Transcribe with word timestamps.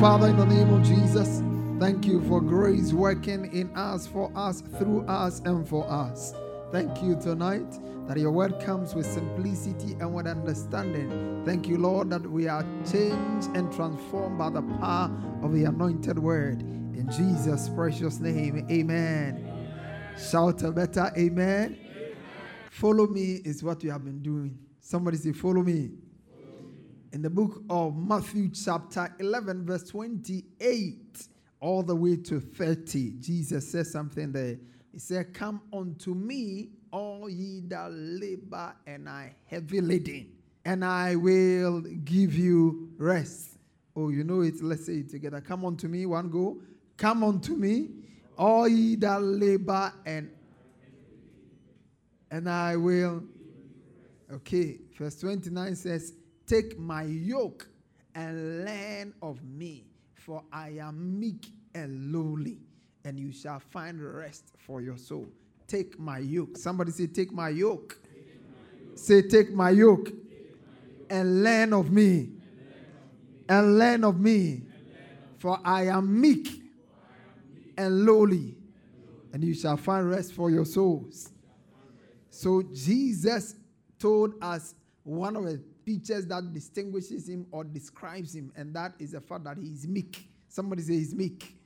Father, 0.00 0.28
in 0.28 0.36
the 0.36 0.44
name 0.44 0.74
of 0.74 0.82
Jesus, 0.82 1.42
thank 1.80 2.04
you 2.04 2.20
for 2.28 2.42
grace 2.42 2.92
working 2.92 3.50
in 3.54 3.74
us, 3.74 4.06
for 4.06 4.30
us, 4.36 4.60
through 4.78 5.06
us, 5.06 5.40
and 5.46 5.66
for 5.66 5.90
us. 5.90 6.34
Thank 6.70 7.02
you 7.02 7.16
tonight 7.18 7.80
that 8.06 8.18
your 8.18 8.30
word 8.30 8.60
comes 8.60 8.94
with 8.94 9.06
simplicity 9.06 9.94
and 9.94 10.14
with 10.14 10.26
understanding. 10.26 11.42
Thank 11.46 11.66
you, 11.66 11.78
Lord, 11.78 12.10
that 12.10 12.30
we 12.30 12.46
are 12.46 12.62
changed 12.84 13.48
and 13.56 13.72
transformed 13.72 14.36
by 14.36 14.50
the 14.50 14.60
power 14.60 15.10
of 15.42 15.54
the 15.54 15.64
anointed 15.64 16.18
word. 16.18 16.60
In 16.60 17.08
Jesus' 17.10 17.70
precious 17.70 18.20
name, 18.20 18.66
amen. 18.70 19.50
Shout 20.18 20.62
a 20.62 20.72
better 20.72 21.10
amen. 21.16 21.78
Follow 22.70 23.06
me 23.06 23.40
is 23.46 23.62
what 23.62 23.82
you 23.82 23.92
have 23.92 24.04
been 24.04 24.20
doing. 24.20 24.58
Somebody 24.78 25.16
say, 25.16 25.32
Follow 25.32 25.62
me 25.62 25.92
in 27.12 27.22
the 27.22 27.30
book 27.30 27.62
of 27.70 27.96
Matthew, 27.96 28.50
chapter 28.50 29.14
11, 29.18 29.64
verse 29.64 29.84
28, 29.84 31.28
all 31.60 31.82
the 31.82 31.94
way 31.94 32.16
to 32.16 32.40
30, 32.40 33.12
Jesus 33.20 33.70
says 33.70 33.90
something 33.90 34.32
there. 34.32 34.58
He 34.92 34.98
said, 34.98 35.32
Come 35.34 35.62
unto 35.72 36.14
me, 36.14 36.70
all 36.90 37.28
ye 37.28 37.62
that 37.68 37.90
labor 37.92 38.74
and 38.86 39.08
are 39.08 39.30
heavy 39.44 39.80
laden, 39.80 40.32
and 40.64 40.84
I 40.84 41.16
will 41.16 41.80
give 41.80 42.34
you 42.34 42.90
rest. 42.98 43.58
Oh, 43.94 44.10
you 44.10 44.24
know 44.24 44.42
it. 44.42 44.62
Let's 44.62 44.86
say 44.86 44.94
it 44.94 45.10
together. 45.10 45.40
Come 45.40 45.64
unto 45.64 45.88
me, 45.88 46.06
one 46.06 46.28
go. 46.28 46.58
Come 46.96 47.24
unto 47.24 47.54
me, 47.54 47.88
all 48.36 48.68
ye 48.68 48.96
that 48.96 49.22
labor 49.22 49.92
and 50.04 50.30
and 52.30 52.50
I 52.50 52.76
will. 52.76 53.22
Okay, 54.32 54.80
verse 54.98 55.20
29 55.20 55.76
says, 55.76 56.12
Take 56.46 56.78
my 56.78 57.02
yoke 57.02 57.66
and 58.14 58.64
learn 58.64 59.14
of 59.20 59.42
me, 59.42 59.84
for 60.14 60.42
I 60.52 60.70
am 60.80 61.18
meek 61.18 61.46
and 61.74 62.12
lowly, 62.12 62.58
and 63.04 63.18
you 63.18 63.32
shall 63.32 63.60
find 63.60 64.00
rest 64.00 64.52
for 64.58 64.80
your 64.80 64.96
soul. 64.96 65.26
Take 65.66 65.98
my 65.98 66.18
yoke. 66.18 66.56
Somebody 66.56 66.92
say, 66.92 67.08
Take 67.08 67.32
my 67.32 67.48
yoke. 67.48 67.98
Take 68.02 68.40
my 68.40 68.88
yoke. 68.88 68.98
Say, 68.98 69.22
Take 69.22 69.52
my 69.52 69.70
yoke, 69.70 70.04
Take 70.04 70.14
my 70.14 70.20
yoke. 70.20 71.10
And, 71.10 71.42
learn 71.42 71.72
of 71.72 71.90
me. 71.90 72.30
And 73.48 73.78
learn 73.78 74.04
of 74.04 74.20
me. 74.20 74.62
For 75.38 75.58
I 75.64 75.86
am 75.86 76.20
meek 76.20 76.62
and 77.76 78.06
lowly, 78.06 78.56
and 79.32 79.44
you 79.44 79.54
shall 79.54 79.76
find 79.76 80.08
rest 80.08 80.32
for 80.32 80.50
your 80.50 80.64
souls. 80.64 81.30
So 82.30 82.62
Jesus 82.72 83.54
told 83.98 84.34
us 84.42 84.74
one 85.02 85.36
of 85.36 85.44
the 85.44 85.60
features 85.86 86.26
that 86.26 86.52
distinguishes 86.52 87.28
him 87.28 87.46
or 87.52 87.62
describes 87.62 88.34
him, 88.34 88.52
and 88.56 88.74
that 88.74 88.92
is 88.98 89.12
the 89.12 89.20
fact 89.20 89.44
that 89.44 89.56
he 89.56 89.68
is 89.68 89.86
meek. 89.86 90.28
Somebody 90.48 90.82
say 90.82 90.94
he's 90.94 91.14
meek. 91.14 91.56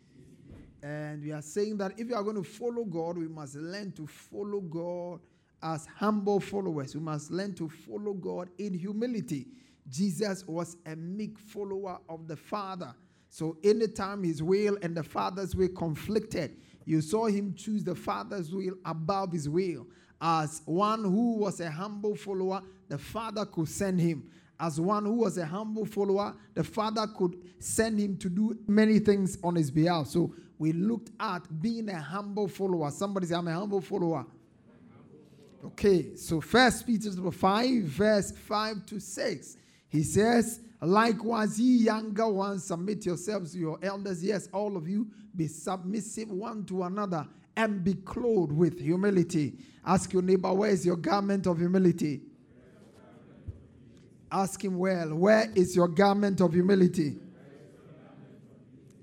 And 0.82 1.22
we 1.22 1.32
are 1.32 1.42
saying 1.42 1.78
that 1.78 1.98
if 1.98 2.08
you 2.08 2.14
are 2.14 2.22
going 2.22 2.36
to 2.36 2.42
follow 2.42 2.84
God, 2.84 3.16
we 3.16 3.28
must 3.28 3.56
learn 3.56 3.92
to 3.92 4.06
follow 4.06 4.60
God 4.60 5.20
as 5.62 5.86
humble 5.86 6.38
followers. 6.38 6.94
We 6.94 7.00
must 7.00 7.30
learn 7.30 7.54
to 7.54 7.68
follow 7.68 8.12
God 8.12 8.48
in 8.58 8.74
humility. 8.74 9.46
Jesus 9.88 10.46
was 10.46 10.76
a 10.86 10.94
meek 10.96 11.38
follower 11.38 11.98
of 12.08 12.28
the 12.28 12.36
Father. 12.36 12.94
So 13.30 13.56
anytime 13.64 14.22
his 14.22 14.42
will 14.42 14.76
and 14.82 14.94
the 14.96 15.02
Father's 15.02 15.54
will 15.54 15.68
conflicted, 15.68 16.56
you 16.84 17.00
saw 17.00 17.26
him 17.26 17.54
choose 17.54 17.84
the 17.84 17.94
Father's 17.94 18.52
will 18.52 18.74
above 18.84 19.32
his 19.32 19.48
will. 19.48 19.86
As 20.20 20.62
one 20.66 21.02
who 21.02 21.36
was 21.36 21.60
a 21.60 21.70
humble 21.70 22.14
follower, 22.14 22.62
the 22.88 22.98
Father 22.98 23.46
could 23.46 23.68
send 23.68 24.00
him. 24.00 24.28
As 24.58 24.78
one 24.78 25.06
who 25.06 25.14
was 25.14 25.38
a 25.38 25.46
humble 25.46 25.86
follower, 25.86 26.34
the 26.52 26.62
Father 26.62 27.06
could 27.06 27.36
send 27.58 27.98
him 27.98 28.18
to 28.18 28.28
do 28.28 28.58
many 28.66 28.98
things 28.98 29.38
on 29.42 29.54
his 29.54 29.70
behalf. 29.70 30.08
So 30.08 30.34
we 30.58 30.72
looked 30.72 31.10
at 31.18 31.62
being 31.62 31.88
a 31.88 31.98
humble 31.98 32.48
follower. 32.48 32.90
Somebody 32.90 33.28
say, 33.28 33.34
I'm 33.34 33.48
a 33.48 33.54
humble 33.54 33.80
follower. 33.80 34.26
Okay, 35.64 36.14
so 36.16 36.40
First 36.40 36.86
Peter 36.86 37.10
5, 37.10 37.82
verse 37.82 38.32
5 38.32 38.86
to 38.86 39.00
6. 39.00 39.56
He 39.88 40.02
says, 40.02 40.60
Likewise, 40.82 41.60
ye 41.60 41.84
younger 41.84 42.28
ones, 42.28 42.64
submit 42.64 43.04
yourselves 43.04 43.52
to 43.52 43.58
your 43.58 43.78
elders. 43.82 44.24
Yes, 44.24 44.48
all 44.52 44.76
of 44.76 44.88
you, 44.88 45.06
be 45.36 45.46
submissive 45.46 46.30
one 46.30 46.64
to 46.64 46.82
another 46.84 47.26
and 47.56 47.84
be 47.84 47.94
clothed 47.94 48.52
with 48.52 48.78
humility. 48.80 49.54
Ask 49.84 50.12
your 50.12 50.22
neighbor, 50.22 50.52
where 50.52 50.70
is 50.70 50.84
your 50.84 50.96
garment 50.96 51.46
of 51.46 51.58
humility? 51.58 52.22
Ask 54.30 54.64
him 54.64 54.78
well, 54.78 55.14
where 55.14 55.50
is 55.54 55.74
your 55.74 55.88
garment 55.88 56.40
of 56.40 56.52
humility? 56.52 57.18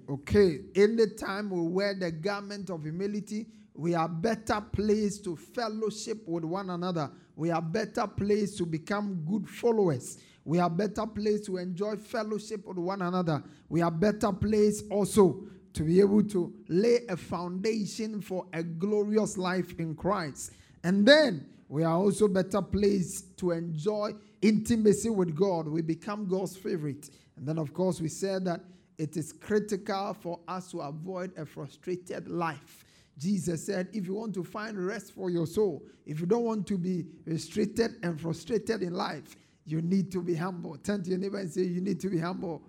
Okay, 0.10 0.62
anytime 0.74 1.50
we 1.50 1.62
wear 1.62 1.94
the 1.94 2.12
garment 2.12 2.70
of 2.70 2.84
humility, 2.84 3.48
we 3.74 3.94
are 3.94 4.08
better 4.08 4.62
placed 4.72 5.26
to 5.26 5.36
fellowship 5.36 6.26
with 6.26 6.46
one 6.46 6.70
another. 6.70 7.12
We 7.36 7.52
are 7.52 7.62
better 7.62 8.08
placed 8.08 8.58
to 8.60 8.66
become 8.66 9.24
good 9.30 9.48
followers. 9.50 10.18
We 10.46 10.60
are 10.60 10.70
better 10.70 11.06
placed 11.06 11.46
to 11.48 11.58
enjoy 11.58 11.98
fellowship 11.98 12.66
with 12.66 12.78
one 12.78 13.02
another. 13.02 13.44
We 13.68 13.82
are 13.82 13.92
better 13.92 14.32
placed 14.32 14.86
also 14.90 15.44
to 15.74 15.84
be 15.84 16.00
able 16.00 16.24
to 16.24 16.54
lay 16.68 17.00
a 17.10 17.18
foundation 17.18 18.22
for 18.22 18.46
a 18.54 18.64
glorious 18.64 19.38
life 19.38 19.80
in 19.80 19.96
Christ. 19.96 20.52
And 20.84 21.06
then 21.06 21.48
we 21.70 21.84
are 21.84 21.96
also 21.96 22.28
better 22.28 22.62
placed 22.62 23.38
to 23.38 23.52
enjoy 23.52 24.14
intimacy 24.42 25.10
with 25.10 25.36
God. 25.36 25.68
We 25.68 25.82
become 25.82 26.28
God's 26.28 26.56
favorite. 26.56 27.10
And 27.36 27.48
then, 27.48 27.58
of 27.58 27.74
course, 27.74 28.02
we 28.02 28.08
said 28.08 28.46
that 28.46 28.62
it 28.98 29.16
is 29.18 29.32
critical 29.32 30.16
for 30.20 30.40
us 30.48 30.72
to 30.72 30.80
avoid 30.80 31.38
a 31.38 31.46
frustrated 31.46 32.28
life. 32.28 32.84
Jesus 33.18 33.66
said, 33.66 33.90
if 33.94 34.06
you 34.08 34.14
want 34.14 34.34
to 34.36 34.44
find 34.44 34.84
rest 34.86 35.14
for 35.14 35.30
your 35.30 35.48
soul, 35.48 35.84
if 36.06 36.20
you 36.20 36.26
don't 36.26 36.44
want 36.44 36.68
to 36.68 36.78
be 36.78 37.06
restricted 37.26 37.96
and 38.04 38.20
frustrated 38.20 38.82
in 38.82 38.94
life, 38.94 39.36
you 39.68 39.82
need 39.82 40.12
to 40.14 40.22
be 40.22 40.34
humble. 40.34 40.78
Turn 40.78 41.04
to 41.04 41.10
your 41.10 41.20
neighbor 41.20 41.40
and 41.40 41.52
say, 41.52 41.64
You 41.64 41.82
need 41.82 42.00
to 42.00 42.10
be 42.10 42.18
humble. 42.18 42.64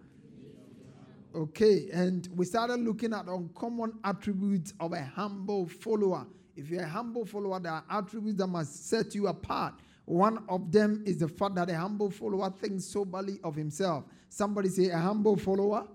Okay, 1.34 1.88
and 1.92 2.28
we 2.34 2.44
started 2.46 2.80
looking 2.80 3.12
at 3.12 3.26
uncommon 3.26 3.92
attributes 4.02 4.72
of 4.80 4.92
a 4.92 5.02
humble 5.02 5.66
follower. 5.66 6.26
If 6.56 6.70
you're 6.70 6.82
a 6.82 6.88
humble 6.88 7.24
follower, 7.24 7.60
there 7.60 7.72
are 7.72 7.84
attributes 7.90 8.38
that 8.38 8.46
must 8.46 8.88
set 8.88 9.14
you 9.14 9.28
apart. 9.28 9.74
One 10.06 10.42
of 10.48 10.72
them 10.72 11.02
is 11.06 11.18
the 11.18 11.28
fact 11.28 11.54
that 11.56 11.68
a 11.70 11.76
humble 11.76 12.10
follower 12.10 12.50
thinks 12.50 12.86
soberly 12.86 13.38
of 13.44 13.54
himself. 13.54 14.04
Somebody 14.28 14.70
say, 14.70 14.88
A 14.88 14.98
humble 14.98 15.36
follower, 15.36 15.86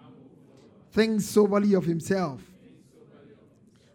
humble 0.00 0.30
thinks 0.90 1.26
soberly 1.26 1.74
of 1.74 1.84
himself. 1.84 2.40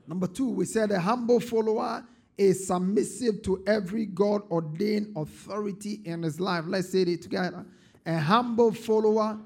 Number 0.08 0.28
two, 0.28 0.50
we 0.50 0.66
said 0.66 0.92
a 0.92 1.00
humble 1.00 1.40
follower 1.40 2.06
is 2.38 2.68
submissive 2.68 3.42
to 3.44 3.64
every 3.68 4.06
God 4.06 4.42
ordained 4.52 5.16
authority 5.16 6.02
in 6.06 6.24
his 6.24 6.40
life. 6.40 6.66
Let's 6.68 6.90
say 6.90 7.02
it 7.04 7.22
together. 7.22 7.66
A 8.06 8.18
humble 8.18 8.72
follower. 8.74 9.40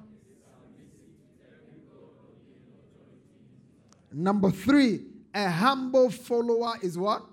Number 4.11 4.51
three, 4.51 5.01
a 5.33 5.49
humble 5.49 6.09
follower 6.09 6.75
is 6.81 6.97
what? 6.97 7.23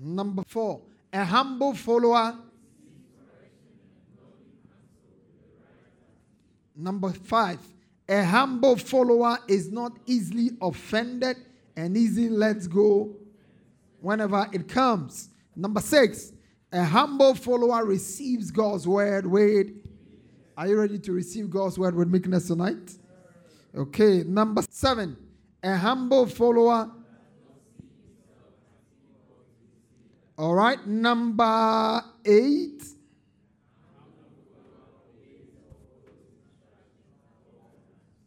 Number 0.00 0.44
four, 0.46 0.80
a 1.12 1.24
humble 1.24 1.74
follower. 1.74 2.38
Number 6.76 7.10
five, 7.12 7.58
a 8.08 8.24
humble 8.24 8.76
follower 8.76 9.38
is 9.48 9.72
not 9.72 9.98
easily 10.06 10.50
offended 10.62 11.36
and 11.76 11.96
easily 11.96 12.28
lets 12.28 12.68
go 12.68 13.16
whenever 14.00 14.48
it 14.52 14.68
comes. 14.68 15.30
Number 15.56 15.80
six, 15.80 16.32
a 16.72 16.84
humble 16.84 17.34
follower 17.34 17.84
receives 17.84 18.52
God's 18.52 18.86
word 18.86 19.26
with 19.26 19.72
are 20.58 20.66
you 20.66 20.76
ready 20.76 20.98
to 20.98 21.12
receive 21.12 21.50
God's 21.50 21.78
word 21.78 21.94
with 21.94 22.08
meekness 22.08 22.48
tonight? 22.48 22.98
Okay, 23.76 24.24
number 24.24 24.60
seven, 24.68 25.16
a 25.62 25.76
humble 25.76 26.26
follower. 26.26 26.90
All 30.36 30.56
right, 30.56 30.84
number 30.84 32.02
eight. 32.24 32.82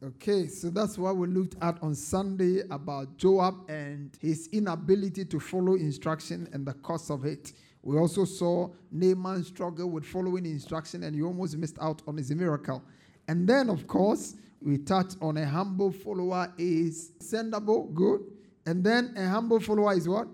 Okay, 0.02 0.48
so 0.48 0.70
that's 0.70 0.98
what 0.98 1.18
we 1.18 1.28
looked 1.28 1.58
at 1.62 1.84
on 1.84 1.94
Sunday 1.94 2.62
about 2.72 3.18
Joab 3.18 3.70
and 3.70 4.18
his 4.22 4.48
inability 4.54 5.26
to 5.26 5.38
follow 5.38 5.74
instruction 5.74 6.48
and 6.54 6.66
the 6.66 6.76
cost 6.76 7.12
of 7.12 7.26
it. 7.26 7.52
We 7.84 7.98
also 7.98 8.26
saw 8.26 8.70
Naaman 8.92 9.44
struggle 9.44 9.90
with 9.90 10.06
following 10.06 10.46
instruction 10.46 11.04
and 11.04 11.16
he 11.16 11.22
almost 11.22 11.58
missed 11.58 11.78
out 11.82 12.02
on 12.08 12.18
his 12.18 12.32
miracle. 12.32 12.84
And 13.28 13.48
then, 13.48 13.70
of 13.70 13.88
course, 13.88 14.36
we 14.62 14.78
touched 14.78 15.18
on 15.22 15.38
a 15.38 15.46
humble 15.46 15.92
follower 15.92 16.54
is 16.58 17.12
sendable, 17.20 17.92
good. 17.94 18.22
And 18.66 18.84
then 18.84 19.14
a 19.18 19.28
humble 19.28 19.60
follower 19.60 19.94
is 19.94 20.08
what? 20.08 20.28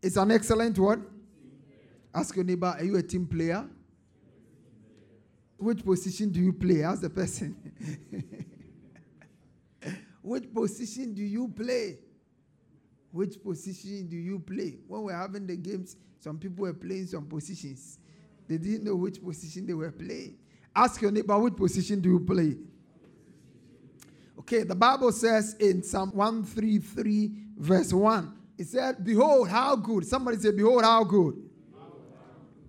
It's 0.00 0.16
an 0.16 0.30
excellent 0.30 0.78
what? 0.78 1.00
Ask 2.14 2.36
your 2.36 2.44
neighbor, 2.44 2.66
are 2.66 2.84
you 2.84 2.96
a 2.96 3.02
team 3.02 3.26
player? 3.26 3.66
Which 5.56 5.84
position 5.84 6.30
do 6.30 6.40
you 6.40 6.52
play? 6.52 6.84
Ask 6.84 7.00
the 7.00 7.10
person. 7.10 7.56
Which 10.22 10.52
position 10.54 11.14
do 11.14 11.22
you 11.22 11.48
play? 11.48 11.98
Which 13.14 13.40
position 13.40 14.08
do 14.08 14.16
you 14.16 14.40
play? 14.40 14.76
When 14.88 15.02
we're 15.02 15.16
having 15.16 15.46
the 15.46 15.54
games, 15.54 15.94
some 16.18 16.36
people 16.36 16.64
were 16.64 16.74
playing 16.74 17.06
some 17.06 17.26
positions. 17.26 18.00
They 18.48 18.58
didn't 18.58 18.82
know 18.82 18.96
which 18.96 19.22
position 19.22 19.68
they 19.68 19.72
were 19.72 19.92
playing. 19.92 20.36
Ask 20.74 21.00
your 21.00 21.12
neighbor, 21.12 21.38
which 21.38 21.54
position 21.54 22.00
do 22.00 22.08
you 22.08 22.18
play? 22.18 22.56
Okay, 24.40 24.64
the 24.64 24.74
Bible 24.74 25.12
says 25.12 25.54
in 25.60 25.84
Psalm 25.84 26.10
133, 26.12 27.30
verse 27.56 27.92
1, 27.92 28.36
it 28.58 28.66
said, 28.66 29.04
Behold, 29.04 29.48
how 29.48 29.76
good. 29.76 30.04
Somebody 30.04 30.38
say, 30.38 30.50
Behold, 30.50 30.82
how 30.82 31.04
good. 31.04 31.40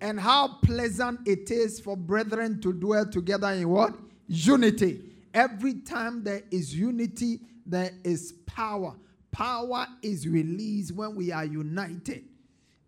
And 0.00 0.20
how 0.20 0.58
pleasant 0.62 1.26
it 1.26 1.50
is 1.50 1.80
for 1.80 1.96
brethren 1.96 2.60
to 2.60 2.72
dwell 2.72 3.04
together 3.04 3.48
in 3.48 3.68
what? 3.68 3.96
Unity. 4.28 5.10
Every 5.34 5.74
time 5.80 6.22
there 6.22 6.42
is 6.52 6.72
unity, 6.72 7.40
there 7.66 7.90
is 8.04 8.30
power. 8.46 8.94
Power 9.36 9.86
is 10.00 10.26
released 10.26 10.92
when 10.92 11.14
we 11.14 11.30
are 11.30 11.44
united. 11.44 12.24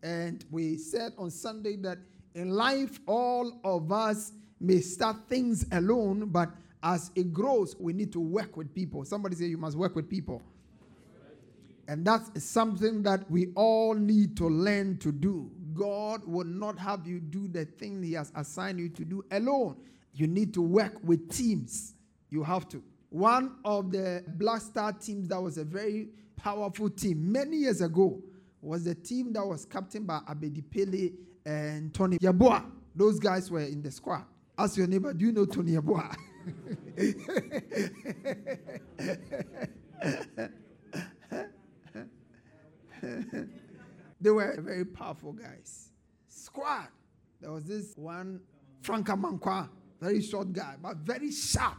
And 0.02 0.42
we 0.50 0.78
said 0.78 1.12
on 1.18 1.30
Sunday 1.30 1.76
that 1.76 1.98
in 2.34 2.48
life, 2.48 3.00
all 3.06 3.60
of 3.64 3.92
us 3.92 4.32
may 4.58 4.80
start 4.80 5.28
things 5.28 5.66
alone, 5.72 6.30
but 6.30 6.48
as 6.82 7.10
it 7.14 7.34
grows, 7.34 7.76
we 7.78 7.92
need 7.92 8.12
to 8.12 8.20
work 8.20 8.56
with 8.56 8.74
people. 8.74 9.04
Somebody 9.04 9.36
say 9.36 9.44
you 9.44 9.58
must 9.58 9.76
work 9.76 9.94
with 9.94 10.08
people. 10.08 10.40
And 11.86 12.02
that's 12.02 12.42
something 12.44 13.02
that 13.02 13.30
we 13.30 13.48
all 13.54 13.92
need 13.92 14.34
to 14.38 14.48
learn 14.48 14.96
to 14.98 15.12
do. 15.12 15.50
God 15.74 16.22
will 16.24 16.46
not 16.46 16.78
have 16.78 17.06
you 17.06 17.20
do 17.20 17.46
the 17.48 17.66
thing 17.66 18.02
He 18.02 18.14
has 18.14 18.32
assigned 18.34 18.78
you 18.78 18.88
to 18.88 19.04
do 19.04 19.22
alone. 19.32 19.76
You 20.14 20.26
need 20.26 20.54
to 20.54 20.62
work 20.62 20.94
with 21.04 21.30
teams. 21.30 21.94
You 22.30 22.42
have 22.42 22.70
to. 22.70 22.82
One 23.10 23.56
of 23.66 23.92
the 23.92 24.24
Black 24.26 24.62
Star 24.62 24.94
teams 24.94 25.28
that 25.28 25.42
was 25.42 25.58
a 25.58 25.64
very 25.64 26.08
powerful 26.38 26.88
team 26.88 27.32
many 27.32 27.58
years 27.58 27.82
ago 27.82 28.22
was 28.62 28.84
the 28.84 28.94
team 28.94 29.32
that 29.32 29.46
was 29.46 29.64
captained 29.64 30.06
by 30.06 30.20
Abedi 30.28 30.62
Pele 30.70 31.10
and 31.44 31.92
Tony 31.92 32.18
Yeboah. 32.18 32.64
Those 32.94 33.18
guys 33.18 33.50
were 33.50 33.60
in 33.60 33.82
the 33.82 33.90
squad. 33.90 34.24
Ask 34.56 34.76
your 34.76 34.86
neighbor, 34.86 35.12
do 35.12 35.26
you 35.26 35.32
know 35.32 35.44
Tony 35.44 35.72
Yeboah? 35.72 36.14
they 44.20 44.30
were 44.30 44.56
very 44.60 44.84
powerful 44.84 45.32
guys. 45.32 45.90
Squad. 46.28 46.88
There 47.40 47.52
was 47.52 47.64
this 47.64 47.96
one, 47.96 48.40
Franka 48.82 49.12
Mankwa, 49.12 49.68
very 50.00 50.22
short 50.22 50.52
guy, 50.52 50.74
but 50.82 50.96
very 50.98 51.30
sharp. 51.30 51.78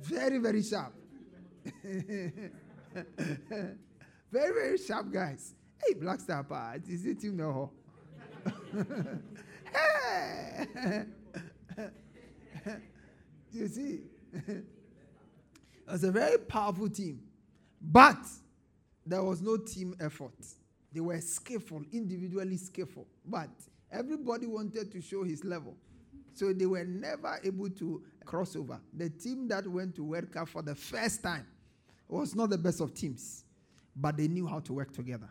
Very, 0.00 0.38
very 0.38 0.62
sharp. 0.62 0.92
very, 4.30 4.54
very 4.54 4.78
sharp 4.78 5.12
guys. 5.12 5.54
Hey, 5.84 5.94
Black 5.94 6.20
Star 6.20 6.44
is 6.88 7.04
it 7.06 7.22
you 7.24 7.32
know? 7.32 7.72
hey! 9.72 11.04
you 13.52 13.68
see? 13.68 14.00
it 14.32 14.64
was 15.88 16.04
a 16.04 16.12
very 16.12 16.38
powerful 16.38 16.88
team. 16.88 17.20
But 17.80 18.24
there 19.04 19.22
was 19.22 19.42
no 19.42 19.56
team 19.56 19.94
effort. 20.00 20.34
They 20.92 21.00
were 21.00 21.20
skillful, 21.20 21.82
individually 21.92 22.56
skillful. 22.56 23.06
But 23.26 23.50
everybody 23.90 24.46
wanted 24.46 24.92
to 24.92 25.00
show 25.00 25.24
his 25.24 25.44
level. 25.44 25.76
So 26.34 26.52
they 26.52 26.66
were 26.66 26.84
never 26.84 27.40
able 27.44 27.70
to 27.70 28.02
cross 28.24 28.56
over. 28.56 28.80
The 28.92 29.10
team 29.10 29.48
that 29.48 29.66
went 29.66 29.96
to 29.96 30.04
World 30.04 30.32
Cup 30.32 30.48
for 30.48 30.62
the 30.62 30.74
first 30.74 31.22
time 31.22 31.46
was 32.14 32.34
not 32.34 32.50
the 32.50 32.58
best 32.58 32.80
of 32.80 32.94
teams, 32.94 33.44
but 33.96 34.16
they 34.16 34.28
knew 34.28 34.46
how 34.46 34.60
to 34.60 34.72
work 34.72 34.92
together. 34.92 35.28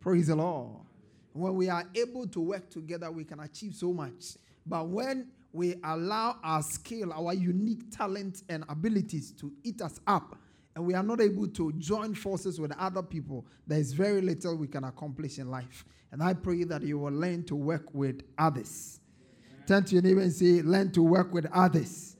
Praise 0.00 0.28
the 0.28 0.36
Lord. 0.36 0.84
When 1.32 1.54
we 1.54 1.68
are 1.68 1.84
able 1.94 2.26
to 2.28 2.40
work 2.40 2.70
together, 2.70 3.10
we 3.10 3.24
can 3.24 3.40
achieve 3.40 3.74
so 3.74 3.92
much. 3.92 4.36
But 4.66 4.88
when 4.88 5.28
we 5.52 5.76
allow 5.84 6.36
our 6.42 6.62
skill, 6.62 7.12
our 7.12 7.34
unique 7.34 7.90
talent 7.90 8.42
and 8.48 8.64
abilities 8.68 9.32
to 9.32 9.52
eat 9.64 9.80
us 9.80 10.00
up, 10.06 10.36
and 10.74 10.84
we 10.84 10.94
are 10.94 11.02
not 11.02 11.20
able 11.20 11.48
to 11.48 11.72
join 11.72 12.14
forces 12.14 12.60
with 12.60 12.72
other 12.78 13.02
people, 13.02 13.46
there 13.66 13.78
is 13.78 13.92
very 13.92 14.20
little 14.20 14.56
we 14.56 14.68
can 14.68 14.84
accomplish 14.84 15.38
in 15.38 15.50
life. 15.50 15.84
And 16.12 16.22
I 16.22 16.34
pray 16.34 16.64
that 16.64 16.82
you 16.82 16.98
will 16.98 17.12
learn 17.12 17.44
to 17.44 17.56
work 17.56 17.92
with 17.92 18.22
others. 18.38 19.00
Turn 19.66 19.84
to 19.84 19.94
your 19.94 20.02
neighbor 20.02 20.20
and 20.20 20.32
say, 20.32 20.62
Learn 20.62 20.92
to 20.92 21.02
work 21.02 21.32
with 21.32 21.46
others. 21.52 22.16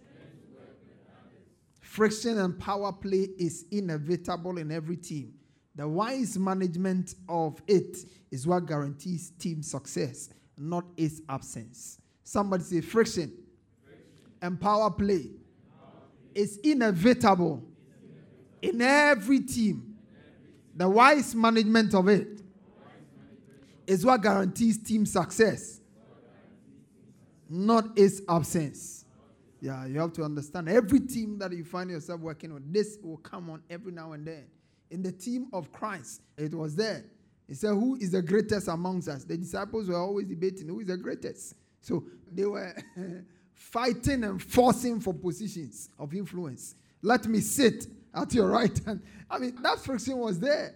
Friction 1.99 2.39
and 2.39 2.57
power 2.57 2.93
play 2.93 3.27
is 3.41 3.65
inevitable 3.73 4.57
in 4.59 4.71
every 4.71 4.97
team. 4.97 5.35
The 5.75 5.89
wise 5.89 6.39
management 6.39 7.17
of 7.29 7.61
it 7.67 7.97
is 8.31 8.47
what 8.47 8.67
guarantees 8.67 9.31
team 9.31 9.65
success, 9.65 10.29
not 10.57 10.85
its 10.97 11.21
absence. 11.29 11.99
Somebody 12.23 12.63
say 12.63 12.81
friction, 12.83 13.33
friction. 13.83 14.05
and 14.43 14.61
power 14.61 14.93
play 14.93 15.29
is 16.37 16.59
inevitable 16.59 17.65
in 18.63 18.81
every 18.81 19.41
team. 19.41 19.97
The 20.77 20.89
wise 20.89 21.35
management 21.35 21.97
of 21.97 22.07
it 22.09 22.43
is 23.89 24.07
what 24.07 24.23
guarantees 24.23 24.79
team 24.85 25.05
success, 25.05 25.81
not 27.51 27.99
its 27.99 28.21
absence. 28.29 28.98
Yeah, 29.61 29.87
you 29.87 29.99
have 29.99 30.13
to 30.15 30.23
understand. 30.23 30.69
Every 30.69 31.01
team 31.01 31.39
that 31.39 31.53
you 31.53 31.65
find 31.65 31.91
yourself 31.91 32.21
working 32.21 32.53
on, 32.53 32.63
this 32.71 32.99
will 33.03 33.17
come 33.19 33.51
on 33.51 33.63
every 33.69 33.93
now 33.93 34.13
and 34.13 34.27
then. 34.27 34.45
In 34.91 35.03
the 35.03 35.13
team 35.13 35.49
of 35.53 35.73
Christ, 35.73 36.23
it 36.37 36.55
was 36.55 36.77
there. 36.77 37.05
He 37.47 37.55
said, 37.55 37.71
Who 37.71 37.97
is 37.97 38.13
the 38.13 38.23
greatest 38.23 38.69
amongst 38.69 39.09
us? 39.09 39.25
The 39.25 39.37
disciples 39.37 39.89
were 39.89 39.97
always 39.97 40.27
debating 40.27 40.69
who 40.69 40.81
is 40.81 40.87
the 40.87 40.97
greatest. 40.97 41.55
So 41.81 42.05
they 42.31 42.45
were 42.45 42.75
fighting 43.55 44.25
and 44.25 44.41
forcing 44.41 45.01
for 45.01 45.13
positions 45.13 45.91
of 45.99 46.15
influence. 46.15 46.75
Let 47.03 47.27
me 47.27 47.41
sit 47.41 47.87
at 48.15 48.33
your 48.35 48.49
right 48.49 48.79
hand. 48.85 49.03
I 49.31 49.39
mean, 49.39 49.57
that 49.63 49.79
friction 49.81 50.19
was 50.19 50.39
there. 50.39 50.75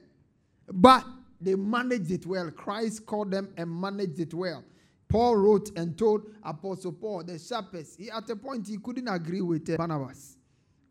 But 0.72 1.04
they 1.40 1.54
managed 1.54 2.10
it 2.10 2.26
well. 2.26 2.50
Christ 2.50 3.04
called 3.04 3.30
them 3.30 3.52
and 3.56 3.70
managed 3.70 4.20
it 4.20 4.32
well. 4.32 4.64
Paul 5.12 5.37
wrote 5.37 5.71
and 5.76 5.97
told 5.99 6.23
Apostle 6.42 6.92
Paul, 6.92 7.25
the 7.25 7.38
sharpest, 7.38 7.99
he, 7.99 8.11
at 8.11 8.31
a 8.31 8.35
point 8.35 8.66
he 8.66 8.78
couldn't 8.78 9.09
agree 9.09 9.42
with 9.42 9.69
uh, 9.69 9.76
Barnabas 9.76 10.38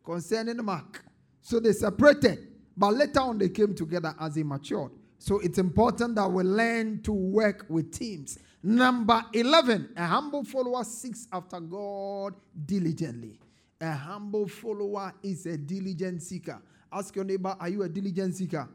concerning 0.04 0.64
Mark. 0.64 1.04
So 1.40 1.58
they 1.58 1.72
separated. 1.72 2.46
But 2.76 2.94
later 2.94 3.20
on, 3.20 3.38
they 3.38 3.48
came 3.48 3.74
together 3.74 4.14
as 4.20 4.36
they 4.36 4.44
matured. 4.44 4.92
So 5.18 5.40
it's 5.40 5.58
important 5.58 6.14
that 6.14 6.30
we 6.30 6.44
learn 6.44 7.02
to 7.02 7.12
work 7.12 7.66
with 7.68 7.92
teams. 7.92 8.38
Number 8.62 9.24
11, 9.32 9.94
a 9.96 10.06
humble 10.06 10.44
follower 10.44 10.84
seeks 10.84 11.26
after 11.32 11.58
God 11.58 12.34
diligently. 12.64 13.40
A 13.80 13.90
humble 13.90 14.46
follower 14.46 15.12
is 15.24 15.46
a 15.46 15.56
diligent 15.58 16.22
seeker. 16.22 16.62
Ask 16.92 17.16
your 17.16 17.24
neighbor, 17.24 17.56
are 17.58 17.68
you 17.68 17.82
a 17.82 17.88
diligent 17.88 18.36
seeker? 18.36 18.68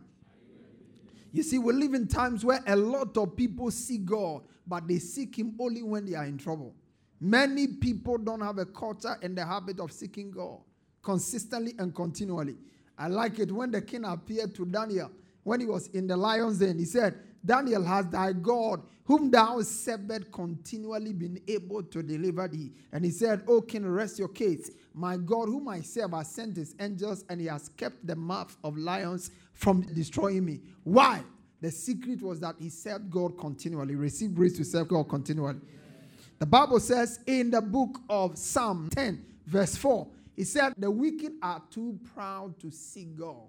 You 1.32 1.44
see, 1.44 1.58
we 1.58 1.72
live 1.74 1.94
in 1.94 2.08
times 2.08 2.44
where 2.44 2.62
a 2.68 2.76
lot 2.76 3.18
of 3.18 3.36
people 3.36 3.72
seek 3.72 4.06
God, 4.06 4.42
but 4.68 4.88
they 4.88 5.00
seek 5.00 5.38
Him 5.38 5.56
only 5.60 5.84
when 5.84 6.06
they 6.06 6.16
are 6.16 6.26
in 6.26 6.38
trouble. 6.38 6.76
Many 7.20 7.68
people 7.68 8.18
don't 8.18 8.42
have 8.42 8.60
a 8.60 8.66
culture 8.66 9.18
and 9.24 9.38
the 9.38 9.46
habit 9.46 9.80
of 9.80 9.92
seeking 9.92 10.32
God 10.32 10.60
consistently 11.02 11.74
and 11.80 11.96
continually. 11.96 12.58
I 12.98 13.08
like 13.08 13.40
it 13.40 13.52
when 13.52 13.72
the 13.72 13.82
king 13.82 14.04
appeared 14.04 14.54
to 14.56 14.66
Daniel 14.66 15.12
when 15.44 15.62
he 15.62 15.66
was 15.66 15.88
in 15.88 16.08
the 16.08 16.18
lion's 16.18 16.60
den. 16.60 16.78
He 16.78 16.86
said, 16.86 17.16
Daniel 17.46 17.84
has 17.86 18.08
thy 18.08 18.34
God, 18.34 18.82
whom 19.06 19.32
thou 19.32 19.62
servest 19.62 20.32
continually 20.32 21.14
been 21.14 21.40
able 21.48 21.82
to 21.84 22.04
deliver 22.04 22.50
thee. 22.50 22.74
And 22.92 23.06
he 23.06 23.12
said, 23.12 23.44
O 23.48 23.62
king, 23.62 23.86
rest 23.86 24.20
your 24.20 24.28
case. 24.28 24.72
My 24.94 25.16
God, 25.16 25.46
whom 25.46 25.70
I 25.70 25.80
serve, 25.82 26.12
has 26.12 26.30
sent 26.30 26.58
his 26.58 26.76
angels, 26.80 27.24
and 27.30 27.40
he 27.40 27.48
has 27.48 27.70
kept 27.70 28.06
the 28.06 28.16
mouth 28.18 28.58
of 28.64 28.78
lions 28.78 29.32
from 29.54 29.82
destroying 29.82 30.44
me. 30.44 30.60
Why? 30.84 31.24
The 31.62 31.72
secret 31.72 32.22
was 32.22 32.40
that 32.42 32.56
he 32.60 32.70
served 32.70 33.10
God 33.10 33.38
continually, 33.38 33.96
received 33.96 34.36
grace 34.36 34.56
to 34.58 34.64
serve 34.64 34.90
God 34.90 35.10
continually. 35.10 35.60
The 36.40 36.46
Bible 36.46 36.80
says 36.80 37.20
in 37.26 37.50
the 37.50 37.62
book 37.62 38.00
of 38.10 38.38
Psalm 38.38 38.90
10, 38.94 39.26
verse 39.48 39.76
4, 39.76 40.08
he 40.36 40.44
said, 40.44 40.74
The 40.78 40.90
wicked 40.90 41.34
are 41.42 41.62
too 41.72 42.00
proud 42.14 42.60
to 42.60 42.70
seek 42.70 43.18
God. 43.18 43.48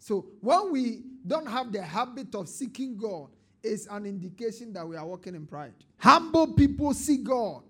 So 0.00 0.26
when 0.40 0.72
we 0.72 1.02
don't 1.26 1.48
have 1.48 1.72
the 1.72 1.82
habit 1.82 2.34
of 2.34 2.48
seeking 2.48 2.96
God, 2.96 3.28
it's 3.62 3.86
an 3.86 4.06
indication 4.06 4.72
that 4.72 4.86
we 4.86 4.96
are 4.96 5.06
walking 5.06 5.34
in 5.34 5.46
pride. 5.46 5.74
Humble 5.98 6.54
people 6.54 6.94
seek 6.94 7.24
God. 7.24 7.62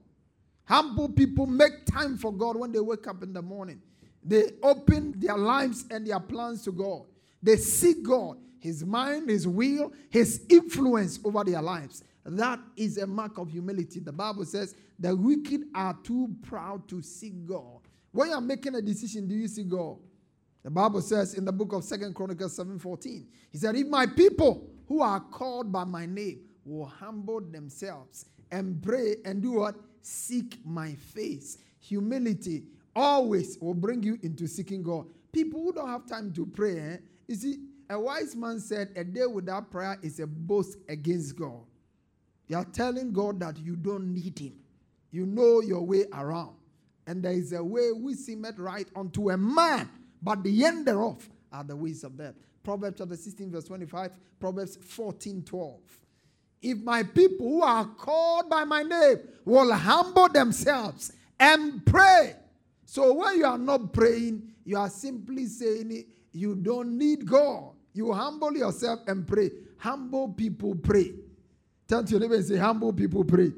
Humble 0.65 1.11
people 1.11 1.47
make 1.47 1.85
time 1.87 2.17
for 2.17 2.33
God 2.33 2.57
when 2.57 2.73
they 2.73 2.81
wake 2.81 3.07
up 3.07 3.23
in 3.23 3.33
the 3.33 3.43
morning. 3.43 3.81
They 4.25 4.51
open 4.63 5.15
their 5.17 5.37
lives 5.37 5.85
and 5.91 6.07
their 6.07 6.19
plans 6.19 6.63
to 6.65 6.73
God. 6.73 7.03
They 7.43 7.57
seek 7.57 8.03
God, 8.03 8.39
His 8.61 8.85
mind, 8.85 9.31
His 9.31 9.47
will, 9.47 9.93
His 10.11 10.45
influence 10.49 11.19
over 11.25 11.45
their 11.45 11.63
lives. 11.63 12.03
That 12.25 12.59
is 12.77 12.99
a 12.99 13.07
mark 13.07 13.39
of 13.39 13.51
humility. 13.51 14.01
The 14.01 14.13
Bible 14.13 14.45
says 14.45 14.75
the 14.99 15.15
wicked 15.15 15.63
are 15.75 15.97
too 16.03 16.35
proud 16.43 16.89
to 16.89 17.01
seek 17.01 17.47
God. 17.47 17.81
When 18.11 18.31
you're 18.31 18.41
making 18.41 18.75
a 18.75 18.83
decision, 18.83 19.29
do 19.29 19.35
you 19.35 19.47
see 19.47 19.63
God? 19.63 19.99
The 20.65 20.71
Bible 20.71 21.01
says 21.01 21.35
in 21.35 21.45
the 21.45 21.53
book 21.53 21.73
of 21.73 21.85
Second 21.85 22.15
Chronicles 22.15 22.59
7:14, 22.59 23.27
He 23.53 23.59
said, 23.59 23.77
If 23.77 23.87
my 23.87 24.07
people 24.07 24.69
who 24.89 25.01
are 25.03 25.21
called 25.21 25.71
by 25.71 25.85
my 25.85 26.07
name 26.07 26.41
will 26.65 26.87
humble 26.87 27.41
themselves 27.41 28.27
and 28.51 28.83
pray 28.83 29.17
and 29.25 29.41
do 29.41 29.53
what? 29.53 29.77
Seek 30.03 30.59
my 30.65 30.95
face. 30.95 31.59
Humility 31.79 32.65
always 32.97 33.59
will 33.61 33.75
bring 33.75 34.03
you 34.03 34.19
into 34.23 34.49
seeking 34.49 34.83
God. 34.83 35.07
People 35.31 35.63
who 35.63 35.73
don't 35.73 35.89
have 35.89 36.07
time 36.07 36.33
to 36.33 36.47
pray, 36.47 36.79
eh? 36.79 36.97
you 37.29 37.35
see, 37.35 37.59
a 37.89 37.99
wise 37.99 38.37
man 38.37 38.61
said, 38.61 38.91
A 38.97 39.05
day 39.05 39.27
without 39.27 39.71
prayer 39.71 39.99
is 40.03 40.21
a 40.21 40.27
boast 40.27 40.79
against 40.89 41.37
God. 41.37 41.63
You 42.49 42.59
are 42.59 42.65
telling 42.65 43.13
God 43.13 43.41
that 43.41 43.59
you 43.59 43.77
don't 43.77 44.13
need 44.13 44.39
Him. 44.39 44.55
You 45.11 45.27
know 45.27 45.61
your 45.61 45.83
way 45.83 46.05
around 46.13 46.57
and 47.07 47.23
there 47.23 47.33
is 47.33 47.53
a 47.53 47.63
way 47.63 47.93
which 47.93 48.17
seemeth 48.19 48.59
right 48.59 48.89
unto 48.97 49.31
a 49.31 49.37
man, 49.37 49.89
but 50.23 50.43
the 50.43 50.65
end 50.65 50.87
thereof 50.87 51.29
are 51.53 51.65
the 51.65 51.77
ways 51.77 52.03
of 52.03 52.17
death. 52.17 52.35
Proverbs 52.63 52.99
chapter 52.99 53.17
16, 53.17 53.51
verse 53.53 53.65
25, 53.65 54.11
Proverbs 54.41 54.77
14, 54.77 55.43
12. 55.43 55.81
If 56.63 56.79
my 56.79 57.05
people 57.05 57.49
who 57.49 57.63
are 57.63 57.85
called 57.85 58.51
by 58.51 58.65
my 58.65 58.83
name 58.83 59.19
will 59.45 59.73
humble 59.73 60.29
themselves 60.29 61.13
and 61.39 61.85
pray. 61.87 62.35
So 62.87 63.13
when 63.13 63.39
you 63.39 63.45
are 63.45 63.59
not 63.59 63.93
praying, 63.93 64.51
you 64.65 64.77
are 64.77 64.89
simply 64.91 65.47
saying 65.47 66.07
you 66.33 66.57
don't 66.57 66.99
need 66.99 67.25
God. 67.25 67.76
You 67.97 68.13
humble 68.13 68.55
yourself 68.55 69.01
and 69.07 69.27
pray. 69.27 69.51
Humble 69.79 70.29
people 70.35 70.75
pray. 70.75 71.15
Turn 71.89 72.05
to 72.05 72.11
your 72.11 72.21
neighbor 72.21 72.35
and 72.35 72.45
say, 72.45 72.59
Humble 72.59 72.93
people 72.93 73.25
pray. 73.25 73.53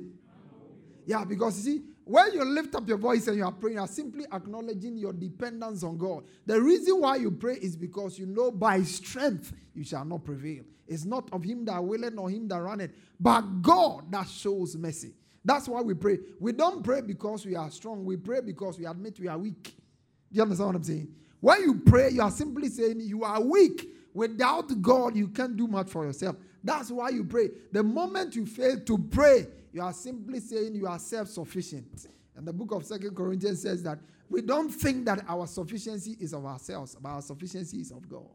Yeah, 1.04 1.25
because 1.25 1.57
you 1.59 1.73
see, 1.75 1.83
when 2.04 2.35
you 2.35 2.45
lift 2.45 2.75
up 2.76 2.87
your 2.87 2.99
voice 2.99 3.26
and 3.26 3.37
you 3.37 3.45
are 3.45 3.50
praying, 3.50 3.78
you 3.78 3.83
are 3.83 3.88
simply 3.88 4.26
acknowledging 4.33 4.97
your 4.97 5.12
dependence 5.12 5.83
on 5.83 5.99
God. 5.99 6.25
The 6.47 6.61
reason 6.61 7.00
why 7.00 7.16
you 7.16 7.33
pray 7.33 7.54
is 7.54 7.76
because 7.76 8.16
you 8.16 8.26
know 8.26 8.52
by 8.52 8.83
strength 8.83 9.52
you 9.75 9.83
shall 9.83 10.04
not 10.04 10.25
prevail. 10.25 10.62
It's 10.87 11.04
not 11.04 11.28
of 11.33 11.42
him 11.42 11.64
that 11.64 11.83
willeth 11.83 12.14
nor 12.14 12.30
him 12.30 12.47
that 12.49 12.62
runneth, 12.62 12.92
but 13.18 13.40
God 13.61 14.11
that 14.12 14.28
shows 14.28 14.76
mercy. 14.76 15.14
That's 15.45 15.68
why 15.68 15.80
we 15.80 15.95
pray. 15.95 16.18
We 16.38 16.52
don't 16.52 16.85
pray 16.85 17.00
because 17.00 17.45
we 17.45 17.57
are 17.57 17.71
strong. 17.71 18.04
We 18.04 18.16
pray 18.16 18.40
because 18.40 18.78
we 18.78 18.87
admit 18.87 19.18
we 19.18 19.26
are 19.26 19.38
weak. 19.38 19.64
Do 19.64 19.73
you 20.30 20.42
understand 20.42 20.68
what 20.68 20.76
I'm 20.76 20.85
saying? 20.85 21.09
When 21.40 21.61
you 21.62 21.75
pray, 21.85 22.11
you 22.11 22.23
are 22.23 22.30
simply 22.30 22.68
saying 22.68 23.00
you 23.00 23.25
are 23.25 23.40
weak. 23.40 23.88
Without 24.19 24.83
God, 24.83 25.15
you 25.15 25.29
can't 25.29 25.57
do 25.57 25.69
much 25.69 25.91
for 25.91 26.05
yourself. 26.05 26.35
That's 26.65 26.91
why 26.91 27.11
you 27.11 27.23
pray. 27.23 27.51
The 27.71 27.85
moment 27.85 28.35
you 28.35 28.47
fail 28.47 28.81
to 28.81 28.99
pray, 28.99 29.47
you 29.73 29.81
are 29.81 29.93
simply 29.93 30.41
saying 30.41 30.75
you 30.75 30.89
are 30.89 30.99
self 30.99 31.29
sufficient. 31.29 32.09
And 32.35 32.45
the 32.45 32.53
book 32.53 32.73
of 32.73 32.85
Second 32.85 33.15
Corinthians 33.15 33.63
says 33.63 33.81
that 33.85 34.01
we 34.29 34.43
don't 34.43 34.71
think 34.71 35.05
that 35.05 35.25
our 35.29 35.47
sufficiency 35.47 36.17
is 36.19 36.35
of 36.35 36.47
ourselves, 36.47 36.97
but 37.01 37.11
our 37.11 37.23
sufficiency 37.23 37.77
is 37.77 37.93
of 37.93 38.09
God. 38.09 38.27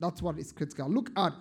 That's 0.00 0.20
what 0.20 0.40
is 0.40 0.50
critical. 0.50 0.88
Look 0.88 1.10
at 1.16 1.34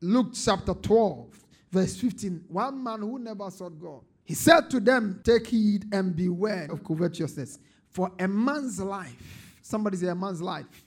Luke 0.00 0.28
chapter 0.32 0.74
12, 0.74 1.26
verse 1.72 1.96
15. 1.96 2.44
One 2.46 2.84
man 2.84 3.00
who 3.00 3.18
never 3.18 3.50
sought 3.50 3.80
God. 3.80 4.02
He 4.22 4.34
said 4.34 4.70
to 4.70 4.78
them, 4.78 5.20
Take 5.24 5.48
heed 5.48 5.86
and 5.92 6.14
beware 6.14 6.68
of 6.70 6.84
covetousness. 6.84 7.58
For 7.90 8.12
a 8.16 8.28
man's 8.28 8.78
life, 8.78 9.58
somebody 9.60 9.96
say 9.96 10.06
a 10.06 10.14
man's 10.14 10.40
life. 10.40 10.84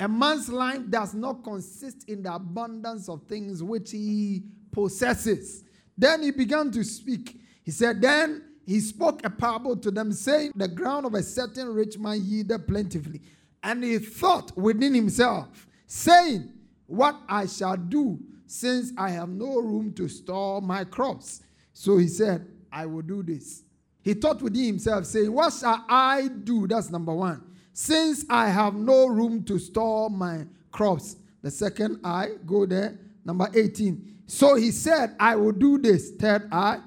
A 0.00 0.08
man's 0.08 0.48
life 0.48 0.80
does 0.90 1.14
not 1.14 1.44
consist 1.44 2.08
in 2.08 2.22
the 2.22 2.34
abundance 2.34 3.08
of 3.08 3.22
things 3.28 3.62
which 3.62 3.92
he 3.92 4.42
possesses. 4.72 5.64
Then 5.96 6.22
he 6.22 6.30
began 6.32 6.70
to 6.72 6.82
speak. 6.82 7.40
He 7.62 7.70
said, 7.70 8.00
Then 8.00 8.42
he 8.66 8.80
spoke 8.80 9.24
a 9.24 9.30
parable 9.30 9.76
to 9.76 9.90
them, 9.90 10.12
saying, 10.12 10.52
The 10.56 10.68
ground 10.68 11.06
of 11.06 11.14
a 11.14 11.22
certain 11.22 11.68
rich 11.68 11.98
man 11.98 12.20
yielded 12.22 12.66
plentifully. 12.66 13.22
And 13.62 13.84
he 13.84 13.98
thought 13.98 14.56
within 14.56 14.94
himself, 14.94 15.66
saying, 15.86 16.52
What 16.86 17.16
I 17.28 17.46
shall 17.46 17.76
do, 17.76 18.18
since 18.46 18.92
I 18.98 19.10
have 19.10 19.28
no 19.28 19.60
room 19.60 19.92
to 19.94 20.08
store 20.08 20.60
my 20.60 20.84
crops. 20.84 21.42
So 21.72 21.98
he 21.98 22.08
said, 22.08 22.46
I 22.72 22.86
will 22.86 23.02
do 23.02 23.22
this. 23.22 23.62
He 24.02 24.14
thought 24.14 24.42
within 24.42 24.64
himself, 24.64 25.06
saying, 25.06 25.32
What 25.32 25.52
shall 25.52 25.84
I 25.88 26.28
do? 26.28 26.66
That's 26.66 26.90
number 26.90 27.14
one. 27.14 27.42
Since 27.74 28.24
I 28.30 28.48
have 28.48 28.74
no 28.74 29.06
room 29.06 29.42
to 29.44 29.58
store 29.58 30.08
my 30.08 30.46
crops. 30.70 31.16
The 31.42 31.50
second 31.50 32.00
I, 32.04 32.28
go 32.46 32.64
there. 32.64 32.98
Number 33.24 33.50
18. 33.52 34.22
So 34.26 34.54
he 34.54 34.70
said, 34.70 35.16
I 35.18 35.34
will 35.34 35.52
do 35.52 35.78
this. 35.78 36.12
Third 36.12 36.48
eye, 36.52 36.80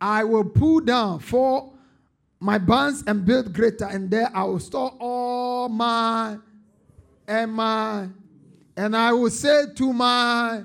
I 0.00 0.22
will 0.22 0.44
pull 0.44 0.80
down 0.80 1.20
for 1.20 1.72
my 2.40 2.58
barns 2.58 3.02
and 3.06 3.24
build 3.24 3.54
greater, 3.54 3.86
and 3.86 4.10
there 4.10 4.30
I 4.34 4.44
will 4.44 4.60
store 4.60 4.94
all 5.00 5.70
my 5.70 6.36
and 7.26 7.50
my 7.54 8.08
and 8.76 8.94
I 8.94 9.14
will 9.14 9.30
say 9.30 9.64
to 9.74 9.92
my 9.94 10.62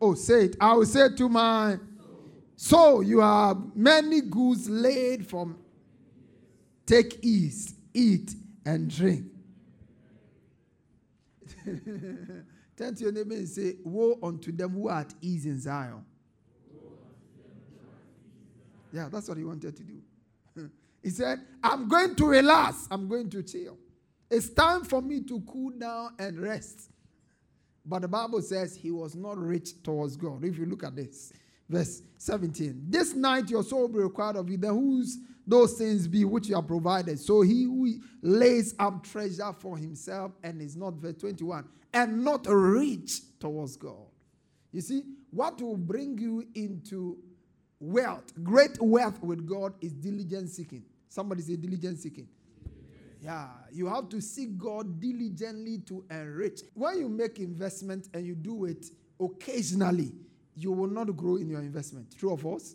oh 0.00 0.14
say 0.14 0.46
it. 0.46 0.56
I 0.58 0.72
will 0.72 0.86
say 0.86 1.14
to 1.14 1.28
my 1.28 1.76
so 2.56 3.02
you 3.02 3.20
have 3.20 3.76
many 3.76 4.22
goods 4.22 4.66
laid 4.70 5.26
from 5.26 5.58
take 6.86 7.22
ease, 7.22 7.74
eat 7.92 8.34
and 8.64 8.94
drink. 8.94 9.26
Turn 11.64 12.94
to 12.94 13.02
your 13.02 13.12
neighbor 13.12 13.34
and 13.34 13.48
say, 13.48 13.76
Woe 13.84 14.18
unto 14.22 14.52
them 14.52 14.70
who 14.70 14.88
are 14.88 15.00
at 15.00 15.14
ease 15.20 15.46
in 15.46 15.58
Zion. 15.58 16.04
Yeah, 18.92 19.08
that's 19.10 19.28
what 19.28 19.36
he 19.36 19.44
wanted 19.44 19.76
to 19.76 19.82
do. 19.82 20.00
he 21.02 21.10
said, 21.10 21.40
I'm 21.62 21.88
going 21.88 22.14
to 22.16 22.26
relax. 22.26 22.88
I'm 22.90 23.08
going 23.08 23.28
to 23.30 23.42
chill. 23.42 23.76
It's 24.30 24.50
time 24.50 24.84
for 24.84 25.02
me 25.02 25.20
to 25.22 25.40
cool 25.40 25.70
down 25.70 26.14
and 26.18 26.38
rest. 26.38 26.90
But 27.84 28.02
the 28.02 28.08
Bible 28.08 28.42
says 28.42 28.76
he 28.76 28.90
was 28.90 29.14
not 29.14 29.38
rich 29.38 29.82
towards 29.82 30.16
God. 30.16 30.44
If 30.44 30.58
you 30.58 30.66
look 30.66 30.84
at 30.84 30.94
this, 30.94 31.32
verse 31.68 32.02
17. 32.18 32.86
This 32.88 33.14
night 33.14 33.50
your 33.50 33.62
soul 33.62 33.82
will 33.82 33.88
be 33.88 33.98
required 33.98 34.36
of 34.36 34.48
you. 34.48 34.56
Then 34.56 34.74
whose 34.74 35.18
those 35.46 35.74
things 35.74 36.06
be 36.06 36.24
which 36.24 36.48
you 36.48 36.56
have 36.56 36.66
provided? 36.66 37.18
So 37.18 37.40
he 37.40 37.64
who 37.64 38.00
lays 38.22 38.74
up 38.78 39.02
treasure 39.02 39.54
for 39.58 39.78
himself 39.78 40.32
and 40.42 40.60
is 40.60 40.76
not, 40.76 40.94
verse 40.94 41.16
21, 41.16 41.64
and 41.94 42.22
not 42.22 42.46
rich 42.46 43.20
towards 43.40 43.76
God. 43.76 44.06
You 44.72 44.82
see, 44.82 45.02
what 45.30 45.60
will 45.62 45.78
bring 45.78 46.18
you 46.18 46.46
into 46.54 47.16
wealth, 47.80 48.32
great 48.42 48.80
wealth 48.80 49.22
with 49.22 49.46
God, 49.46 49.72
is 49.80 49.92
diligent 49.92 50.50
seeking. 50.50 50.84
Somebody 51.08 51.42
say 51.42 51.56
diligent 51.56 51.98
seeking. 51.98 52.28
Yeah, 53.20 53.48
you 53.72 53.86
have 53.86 54.08
to 54.10 54.20
seek 54.20 54.58
God 54.58 55.00
diligently 55.00 55.78
to 55.86 56.04
enrich. 56.10 56.60
When 56.74 56.98
you 56.98 57.08
make 57.08 57.38
investment 57.38 58.08
and 58.12 58.24
you 58.24 58.34
do 58.34 58.66
it 58.66 58.86
occasionally, 59.18 60.12
you 60.58 60.72
will 60.72 60.88
not 60.88 61.16
grow 61.16 61.36
in 61.36 61.48
your 61.48 61.60
investment. 61.60 62.16
True 62.18 62.32
of 62.32 62.46
us? 62.46 62.74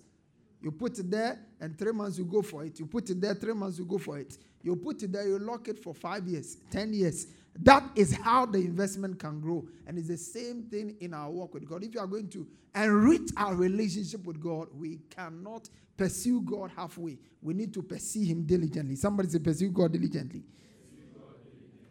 You 0.62 0.72
put 0.72 0.98
it 0.98 1.12
there, 1.12 1.40
and 1.60 1.78
three 1.78 1.92
months 1.92 2.18
you 2.18 2.24
go 2.24 2.42
for 2.42 2.64
it. 2.64 2.80
You 2.80 2.86
put 2.86 3.10
it 3.10 3.20
there, 3.20 3.34
three 3.36 3.54
months 3.54 3.78
you 3.78 3.86
go 3.86 3.98
for 3.98 4.18
it. 4.18 4.38
You 4.62 4.78
put 4.78 5.04
it 5.04 5.12
there, 5.12 5.28
you 5.28 5.38
lock 5.38 5.68
it 5.68 5.78
for 5.78 5.94
five 5.94 6.26
years, 6.26 6.58
10 6.72 6.94
years. 6.94 7.28
That 7.62 7.84
is 7.96 8.16
how 8.16 8.46
the 8.46 8.60
investment 8.60 9.20
can 9.20 9.42
grow. 9.42 9.68
And 9.86 9.98
it's 9.98 10.08
the 10.08 10.18
same 10.18 10.64
thing 10.64 10.96
in 11.02 11.14
our 11.14 11.30
work 11.30 11.54
with 11.54 11.68
God. 11.68 11.84
If 11.84 11.94
you 11.94 12.00
are 12.00 12.08
going 12.08 12.30
to 12.30 12.48
enrich 12.74 13.30
our 13.36 13.56
relationship 13.56 14.26
with 14.26 14.40
God, 14.40 14.70
we 14.74 15.00
cannot 15.10 15.70
pursue 15.98 16.42
God 16.42 16.72
halfway. 16.76 17.20
We 17.42 17.54
need 17.54 17.74
to 17.74 17.84
pursue 17.84 18.24
Him 18.24 18.44
diligently. 18.44 18.96
Somebody 18.96 19.30
say, 19.30 19.40
pursue 19.40 19.70
God 19.70 19.92
diligently. 19.92 20.44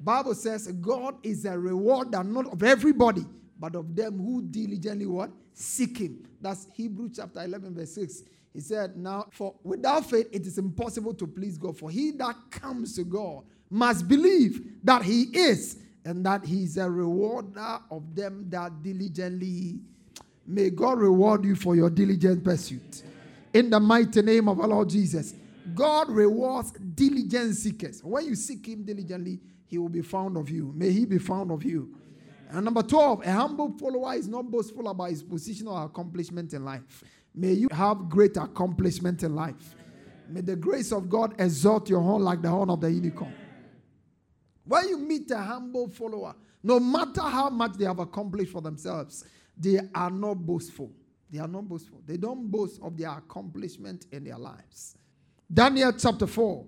Bible 0.01 0.35
says 0.35 0.67
God 0.67 1.17
is 1.23 1.45
a 1.45 1.57
rewarder 1.57 2.25
not 2.25 2.53
of 2.53 2.63
everybody, 2.63 3.25
but 3.63 3.77
of 3.77 3.95
them 3.95 4.19
who 4.19 4.43
diligently 4.43 5.07
what? 5.07 5.31
Seek 5.55 5.99
him. 5.99 6.27
That's 6.41 6.67
Hebrew 6.75 7.09
chapter 7.15 7.45
11, 7.45 7.77
verse 7.77 7.95
6. 7.95 8.25
He 8.53 8.59
said, 8.59 8.97
Now, 8.97 9.27
for 9.31 9.55
without 9.63 10.11
faith 10.11 10.27
it 10.33 10.45
is 10.49 10.59
impossible 10.59 11.15
to 11.15 11.29
please 11.29 11.59
God. 11.59 11.79
For 11.79 11.89
he 11.89 12.11
that 12.11 12.35
comes 12.51 12.97
to 12.97 13.05
God 13.05 13.45
must 13.71 14.09
believe 14.09 14.79
that 14.83 15.03
he 15.05 15.29
is, 15.33 15.79
and 16.05 16.27
that 16.27 16.45
he 16.45 16.65
is 16.65 16.77
a 16.77 16.91
rewarder 16.91 17.79
of 17.89 18.17
them 18.17 18.47
that 18.51 18.83
diligently. 18.83 19.79
May 20.45 20.71
God 20.71 20.99
reward 20.99 21.45
you 21.45 21.55
for 21.55 21.77
your 21.77 21.89
diligent 21.89 22.43
pursuit. 22.43 23.05
In 23.55 23.71
the 23.71 23.79
mighty 23.79 24.23
name 24.23 24.49
of 24.49 24.59
our 24.59 24.67
Lord 24.67 24.89
Jesus. 24.89 25.35
God 25.73 26.09
rewards 26.09 26.73
diligent 26.73 27.55
seekers. 27.55 28.03
When 28.03 28.27
you 28.27 28.35
seek 28.35 28.67
him 28.67 28.83
diligently, 28.83 29.39
he 29.69 29.79
will 29.79 29.89
be 29.89 30.03
found 30.03 30.37
of 30.37 30.51
you. 30.51 30.73
May 30.75 30.91
he 30.91 31.05
be 31.05 31.19
found 31.19 31.53
of 31.53 31.63
you. 31.63 31.95
And 32.53 32.67
number 32.67 32.83
12, 32.83 33.27
a 33.27 33.33
humble 33.33 33.73
follower 33.79 34.15
is 34.15 34.29
not 34.29 34.51
boastful 34.51 34.87
about 34.89 35.09
his 35.09 35.23
position 35.23 35.69
or 35.69 35.85
accomplishment 35.85 36.53
in 36.53 36.65
life. 36.65 36.83
May 37.35 37.53
you 37.53 37.69
have 37.73 38.11
great 38.11 38.37
accomplishment 38.37 39.23
in 39.23 39.35
life. 39.35 39.75
May 40.29 40.43
the 40.43 40.57
grace 40.57 40.93
of 40.93 41.09
God 41.09 41.35
exalt 41.39 41.89
your 41.89 42.01
horn 42.01 42.23
like 42.23 42.43
the 42.43 42.51
horn 42.51 42.69
of 42.69 42.83
the 42.83 42.91
unicorn. 42.91 43.33
When 44.67 44.87
you 44.87 44.99
meet 44.99 45.31
a 45.31 45.39
humble 45.39 45.89
follower, 45.89 46.35
no 46.63 46.79
matter 46.79 47.23
how 47.23 47.49
much 47.49 47.73
they 47.79 47.87
have 47.87 47.99
accomplished 47.99 48.53
for 48.53 48.61
themselves, 48.61 49.25
they 49.57 49.81
are 49.95 50.11
not 50.11 50.35
boastful. 50.35 50.93
They 51.31 51.39
are 51.39 51.49
not 51.49 51.67
boastful. 51.67 52.03
They 52.07 52.19
don't 52.19 52.51
boast 52.51 52.81
of 52.83 52.99
their 52.99 53.11
accomplishment 53.11 54.07
in 54.13 54.25
their 54.25 54.39
lives. 54.39 54.97
Daniel 55.53 55.93
chapter 55.93 56.27
4, 56.27 56.67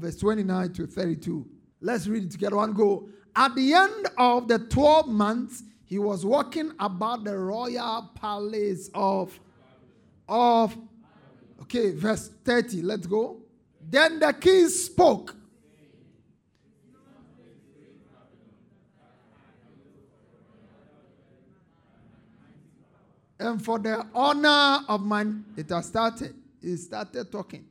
verse 0.00 0.16
29 0.16 0.72
to 0.72 0.86
32. 0.86 1.46
Let's 1.86 2.08
read 2.08 2.24
it 2.24 2.30
together. 2.32 2.56
One 2.56 2.72
go. 2.72 3.08
At 3.36 3.54
the 3.54 3.72
end 3.72 4.08
of 4.18 4.48
the 4.48 4.58
12 4.58 5.06
months, 5.06 5.62
he 5.84 6.00
was 6.00 6.26
walking 6.26 6.72
about 6.80 7.22
the 7.22 7.38
royal 7.38 8.10
palace 8.12 8.90
of, 8.92 9.38
of 10.28 10.76
okay, 11.62 11.92
verse 11.92 12.28
30. 12.44 12.82
Let's 12.82 13.06
go. 13.06 13.40
Then 13.88 14.18
the 14.18 14.32
king 14.32 14.68
spoke. 14.68 15.36
And 23.38 23.64
for 23.64 23.78
the 23.78 24.04
honor 24.12 24.84
of 24.88 25.02
my, 25.02 25.24
it 25.56 25.70
has 25.70 25.86
started. 25.86 26.34
It 26.60 26.78
started 26.78 27.30
talking. 27.30 27.64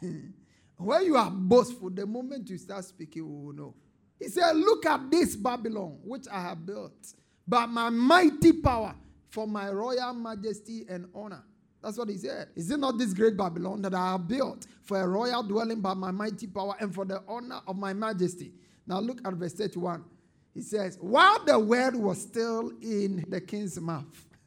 When 0.76 1.04
you 1.04 1.16
are 1.16 1.30
boastful, 1.30 1.90
the 1.90 2.06
moment 2.06 2.50
you 2.50 2.58
start 2.58 2.84
speaking, 2.84 3.24
we 3.26 3.46
will 3.46 3.52
know. 3.52 3.74
He 4.18 4.28
said, 4.28 4.56
Look 4.56 4.86
at 4.86 5.10
this 5.10 5.36
Babylon, 5.36 5.98
which 6.04 6.26
I 6.30 6.40
have 6.42 6.64
built 6.64 7.14
by 7.46 7.66
my 7.66 7.90
mighty 7.90 8.52
power 8.52 8.94
for 9.30 9.46
my 9.46 9.70
royal 9.70 10.12
majesty 10.14 10.84
and 10.88 11.06
honor. 11.14 11.42
That's 11.82 11.98
what 11.98 12.08
he 12.08 12.16
said. 12.16 12.48
Is 12.54 12.70
it 12.70 12.78
not 12.78 12.96
this 12.98 13.12
great 13.12 13.36
Babylon 13.36 13.82
that 13.82 13.94
I 13.94 14.12
have 14.12 14.28
built 14.28 14.66
for 14.82 15.00
a 15.00 15.08
royal 15.08 15.42
dwelling 15.42 15.80
by 15.80 15.94
my 15.94 16.12
mighty 16.12 16.46
power 16.46 16.76
and 16.78 16.94
for 16.94 17.04
the 17.04 17.22
honor 17.26 17.60
of 17.66 17.76
my 17.76 17.92
majesty? 17.92 18.52
Now 18.86 19.00
look 19.00 19.18
at 19.24 19.32
verse 19.34 19.54
31. 19.54 20.04
He 20.54 20.60
says, 20.60 20.98
While 21.00 21.44
the 21.44 21.58
word 21.58 21.96
was 21.96 22.20
still 22.20 22.70
in 22.80 23.24
the 23.28 23.40
king's 23.40 23.80
mouth, 23.80 24.04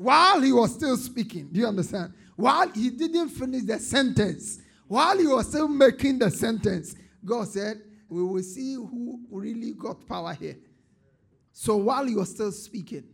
while 0.00 0.40
he 0.40 0.50
was 0.50 0.72
still 0.72 0.96
speaking. 0.96 1.50
Do 1.52 1.60
you 1.60 1.66
understand? 1.66 2.14
While 2.34 2.70
he 2.70 2.88
didn't 2.88 3.28
finish 3.28 3.64
the 3.64 3.78
sentence, 3.78 4.58
while 4.88 5.18
he 5.18 5.26
was 5.26 5.48
still 5.48 5.68
making 5.68 6.20
the 6.20 6.30
sentence, 6.30 6.94
God 7.22 7.48
said, 7.48 7.82
We 8.08 8.22
will 8.22 8.42
see 8.42 8.76
who 8.76 9.20
really 9.30 9.72
got 9.72 10.06
power 10.06 10.32
here. 10.32 10.56
So 11.52 11.76
while 11.76 12.06
he 12.06 12.14
was 12.14 12.30
still 12.30 12.50
speaking, 12.50 13.04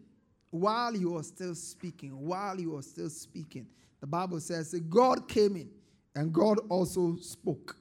while 0.50 0.92
he 0.92 1.04
was 1.04 1.26
still 1.26 1.56
speaking, 1.56 2.10
while 2.10 2.56
he 2.56 2.68
was 2.68 2.86
still 2.86 3.10
speaking, 3.10 3.66
the 4.00 4.06
Bible 4.06 4.38
says 4.38 4.72
God 4.88 5.28
came 5.28 5.56
in 5.56 5.68
and 6.14 6.32
God 6.32 6.60
also 6.68 7.16
spoke. 7.16 7.76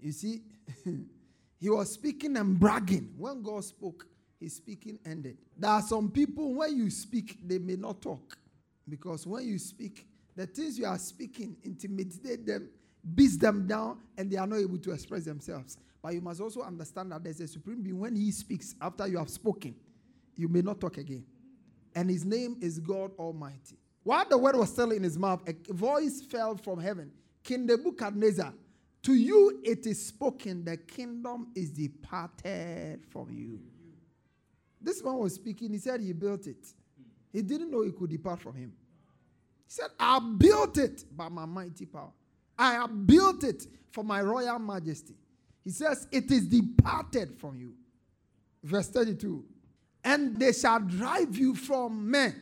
You 0.00 0.12
see, 0.12 0.42
he 1.58 1.68
was 1.68 1.90
speaking 1.90 2.36
and 2.36 2.60
bragging. 2.60 3.14
When 3.18 3.42
God 3.42 3.64
spoke, 3.64 4.06
his 4.38 4.54
speaking 4.54 5.00
ended. 5.04 5.38
There 5.58 5.70
are 5.70 5.82
some 5.82 6.08
people, 6.08 6.54
when 6.54 6.76
you 6.76 6.88
speak, 6.90 7.38
they 7.44 7.58
may 7.58 7.74
not 7.74 8.00
talk. 8.00 8.38
Because 8.88 9.26
when 9.26 9.46
you 9.46 9.58
speak, 9.58 10.06
the 10.36 10.46
things 10.46 10.78
you 10.78 10.86
are 10.86 10.98
speaking 10.98 11.56
intimidate 11.62 12.44
them, 12.44 12.68
beats 13.14 13.36
them 13.36 13.66
down, 13.66 13.98
and 14.16 14.30
they 14.30 14.36
are 14.36 14.46
not 14.46 14.58
able 14.58 14.78
to 14.78 14.92
express 14.92 15.24
themselves. 15.24 15.76
But 16.02 16.14
you 16.14 16.20
must 16.20 16.40
also 16.40 16.62
understand 16.62 17.12
that 17.12 17.24
there's 17.24 17.40
a 17.40 17.48
supreme 17.48 17.82
being. 17.82 17.98
When 17.98 18.14
he 18.16 18.30
speaks, 18.30 18.74
after 18.80 19.06
you 19.06 19.18
have 19.18 19.30
spoken, 19.30 19.74
you 20.36 20.48
may 20.48 20.60
not 20.60 20.80
talk 20.80 20.98
again. 20.98 21.24
And 21.94 22.10
his 22.10 22.24
name 22.24 22.56
is 22.60 22.78
God 22.78 23.12
Almighty. 23.18 23.78
While 24.02 24.28
the 24.28 24.36
word 24.36 24.56
was 24.56 24.70
still 24.70 24.90
in 24.90 25.02
his 25.02 25.18
mouth, 25.18 25.42
a 25.48 25.72
voice 25.72 26.20
fell 26.22 26.56
from 26.56 26.78
heaven. 26.78 27.10
King 27.42 27.66
Nebuchadnezzar, 27.66 28.52
to 29.02 29.14
you 29.14 29.60
it 29.62 29.86
is 29.86 30.06
spoken, 30.06 30.64
the 30.64 30.76
kingdom 30.76 31.48
is 31.54 31.70
departed 31.70 33.04
from 33.10 33.30
you. 33.30 33.60
This 34.80 35.02
man 35.02 35.16
was 35.16 35.34
speaking, 35.34 35.72
he 35.72 35.78
said 35.78 36.00
he 36.00 36.12
built 36.12 36.46
it. 36.46 36.66
He 37.34 37.42
didn't 37.42 37.72
know 37.72 37.82
it 37.82 37.98
could 37.98 38.10
depart 38.10 38.40
from 38.40 38.54
him. 38.54 38.72
He 39.66 39.72
said, 39.72 39.88
I 39.98 40.20
built 40.38 40.78
it 40.78 41.04
by 41.14 41.28
my 41.28 41.44
mighty 41.44 41.84
power. 41.84 42.12
I 42.56 42.74
have 42.74 43.06
built 43.08 43.42
it 43.42 43.66
for 43.90 44.04
my 44.04 44.22
royal 44.22 44.60
majesty. 44.60 45.16
He 45.64 45.70
says, 45.70 46.06
It 46.12 46.30
is 46.30 46.46
departed 46.46 47.34
from 47.36 47.58
you. 47.58 47.74
Verse 48.62 48.88
32 48.88 49.44
And 50.04 50.38
they 50.38 50.52
shall 50.52 50.78
drive 50.78 51.36
you 51.36 51.56
from 51.56 52.08
men, 52.08 52.40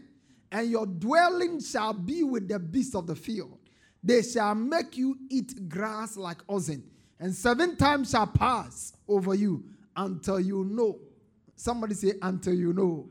and 0.53 0.71
your 0.71 0.85
dwelling 0.85 1.63
shall 1.63 1.95
be 1.95 2.23
with 2.23 2.47
the 2.47 2.59
beasts 2.59 2.95
of 2.95 3.07
the 3.07 3.17
field. 3.17 3.59
They 4.05 4.21
shall 4.21 4.55
make 4.55 4.99
you 4.99 5.17
eat 5.31 5.71
grass 5.71 6.19
like 6.19 6.43
oxen, 6.51 6.85
and 7.19 7.35
seven 7.35 7.79
times 7.79 8.11
shall 8.11 8.27
pass 8.27 8.93
over 9.09 9.35
you 9.35 9.65
until 9.97 10.39
you 10.39 10.65
know. 10.65 10.99
Somebody 11.57 11.95
say, 11.95 12.13
Until 12.21 12.53
you 12.53 12.75
know 12.75 13.09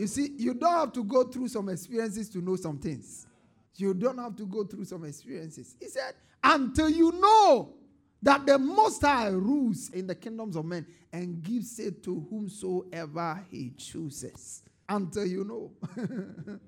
you 0.00 0.06
see, 0.06 0.30
you 0.38 0.54
don't 0.54 0.72
have 0.72 0.92
to 0.94 1.04
go 1.04 1.24
through 1.24 1.48
some 1.48 1.68
experiences 1.68 2.30
to 2.30 2.38
know 2.38 2.56
some 2.56 2.78
things. 2.78 3.26
You 3.74 3.92
don't 3.92 4.16
have 4.16 4.34
to 4.36 4.46
go 4.46 4.64
through 4.64 4.86
some 4.86 5.04
experiences. 5.04 5.76
He 5.78 5.88
said, 5.88 6.14
until 6.42 6.88
you 6.88 7.12
know 7.12 7.74
that 8.22 8.46
the 8.46 8.58
Most 8.58 9.02
High 9.02 9.28
rules 9.28 9.90
in 9.90 10.06
the 10.06 10.14
kingdoms 10.14 10.56
of 10.56 10.64
men 10.64 10.86
and 11.12 11.42
gives 11.42 11.78
it 11.78 12.02
to 12.04 12.26
whomsoever 12.30 13.44
he 13.50 13.74
chooses. 13.76 14.62
Until 14.88 15.26
you 15.26 15.44
know. 15.44 15.70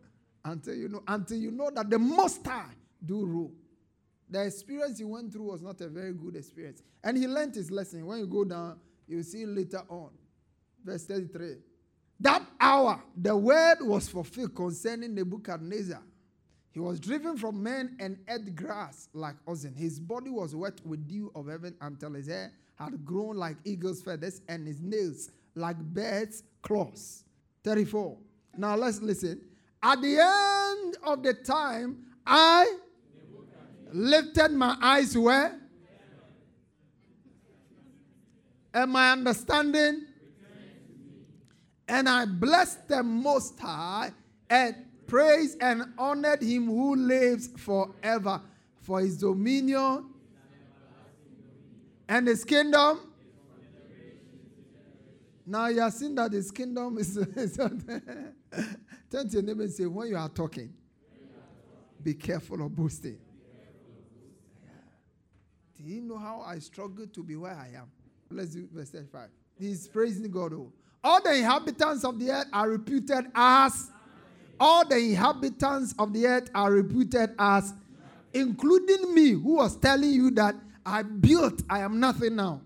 until 0.45 0.75
you 0.75 0.90
know. 0.90 1.03
Until 1.09 1.38
you 1.38 1.53
know 1.53 1.71
that 1.71 1.88
the 1.88 1.99
Most 1.99 2.47
High 2.47 2.75
do 3.03 3.25
rule. 3.25 3.53
The 4.29 4.45
experience 4.45 4.99
he 4.99 5.05
went 5.05 5.33
through 5.33 5.45
was 5.45 5.62
not 5.62 5.81
a 5.81 5.88
very 5.88 6.12
good 6.12 6.37
experience. 6.37 6.83
And 7.03 7.16
he 7.16 7.27
learned 7.27 7.55
his 7.55 7.71
lesson. 7.71 8.05
When 8.05 8.18
you 8.18 8.27
go 8.27 8.45
down, 8.45 8.79
you'll 9.09 9.23
see 9.25 9.47
later 9.47 9.85
on. 9.88 10.11
Verse 10.85 11.07
33. 11.07 11.72
That 12.23 12.47
hour, 12.61 13.03
the 13.17 13.37
word 13.37 13.79
was 13.81 14.09
fulfilled 14.09 14.55
concerning 14.55 15.13
Nebuchadnezzar. 15.17 16.01
He 16.71 16.79
was 16.79 17.01
driven 17.01 17.37
from 17.37 17.61
men 17.61 17.97
and 17.99 18.17
ate 18.29 18.55
grass 18.55 19.09
like 19.13 19.35
oxen. 19.47 19.75
His 19.75 19.99
body 19.99 20.31
was 20.31 20.55
wet 20.55 20.81
with 20.87 21.09
dew 21.09 21.33
of 21.35 21.49
heaven 21.49 21.75
until 21.81 22.13
his 22.13 22.29
hair 22.29 22.53
had 22.77 23.05
grown 23.05 23.37
like 23.37 23.57
eagle's 23.65 24.03
feathers 24.03 24.41
and 24.49 24.69
his 24.69 24.81
nails 24.81 25.31
like 25.57 25.77
birds' 25.77 26.45
claws. 26.63 27.25
34. 27.65 28.17
Now 28.57 28.77
let's 28.77 29.03
listen. 29.03 29.41
At 29.83 30.01
the 30.01 30.19
end 30.21 30.97
of 31.03 31.25
the 31.25 31.35
time, 31.35 32.05
I 32.25 32.73
lifted 33.93 34.53
my 34.53 34.77
eyes 34.81 35.19
where? 35.19 35.59
And 38.73 38.93
my 38.93 39.11
understanding 39.11 40.07
and 41.88 42.09
I 42.09 42.25
blessed 42.25 42.88
the 42.88 43.03
Most 43.03 43.59
High 43.59 44.12
and 44.49 44.77
praised 45.07 45.62
and 45.62 45.92
honored 45.99 46.42
him 46.42 46.66
who 46.66 46.97
lives 46.97 47.49
forever 47.57 48.40
for 48.81 49.01
his 49.01 49.18
dominion 49.18 50.07
and 52.09 52.29
his 52.29 52.45
kingdom. 52.45 53.01
Now 55.45 55.66
you 55.66 55.81
have 55.81 55.92
seen 55.92 56.14
that 56.14 56.33
his 56.33 56.51
kingdom 56.51 56.99
is. 56.99 57.16
Turn 59.11 59.29
to 59.29 59.33
your 59.33 59.42
neighbor 59.42 59.62
and 59.62 59.73
say, 59.73 59.87
when 59.87 60.09
you 60.09 60.16
are 60.16 60.29
talking, 60.29 60.73
be 62.03 62.14
careful 62.14 62.64
of 62.64 62.75
boasting. 62.75 63.18
Do 65.77 65.83
you 65.85 66.01
know 66.01 66.16
how 66.16 66.42
I 66.47 66.59
struggle 66.59 67.07
to 67.07 67.23
be 67.23 67.37
where 67.37 67.53
I 67.55 67.77
am? 67.77 67.90
Let's 68.31 68.51
do 68.51 68.68
verse 68.73 68.90
35. 68.90 69.29
He's 69.59 69.88
praising 69.88 70.31
God. 70.31 70.53
Oh. 70.55 70.73
All 71.05 71.23
the 71.23 71.35
inhabitants 71.35 72.05
of 72.05 72.19
the 72.19 72.31
earth 72.31 72.49
are 72.53 72.71
reputed 72.71 73.27
as. 73.35 73.91
All 74.61 74.87
the 74.87 74.97
inhabitants 74.97 75.95
of 75.99 76.12
the 76.12 76.27
earth 76.27 76.49
are 76.55 76.71
reputed 76.71 77.35
as, 77.38 77.75
including 78.33 79.12
me, 79.12 79.31
who 79.31 79.57
was 79.57 79.77
telling 79.77 80.12
you 80.12 80.31
that 80.33 80.55
I 80.87 81.03
built, 81.03 81.62
I 81.69 81.81
am 81.81 81.99
nothing 81.99 82.37
now. 82.37 82.61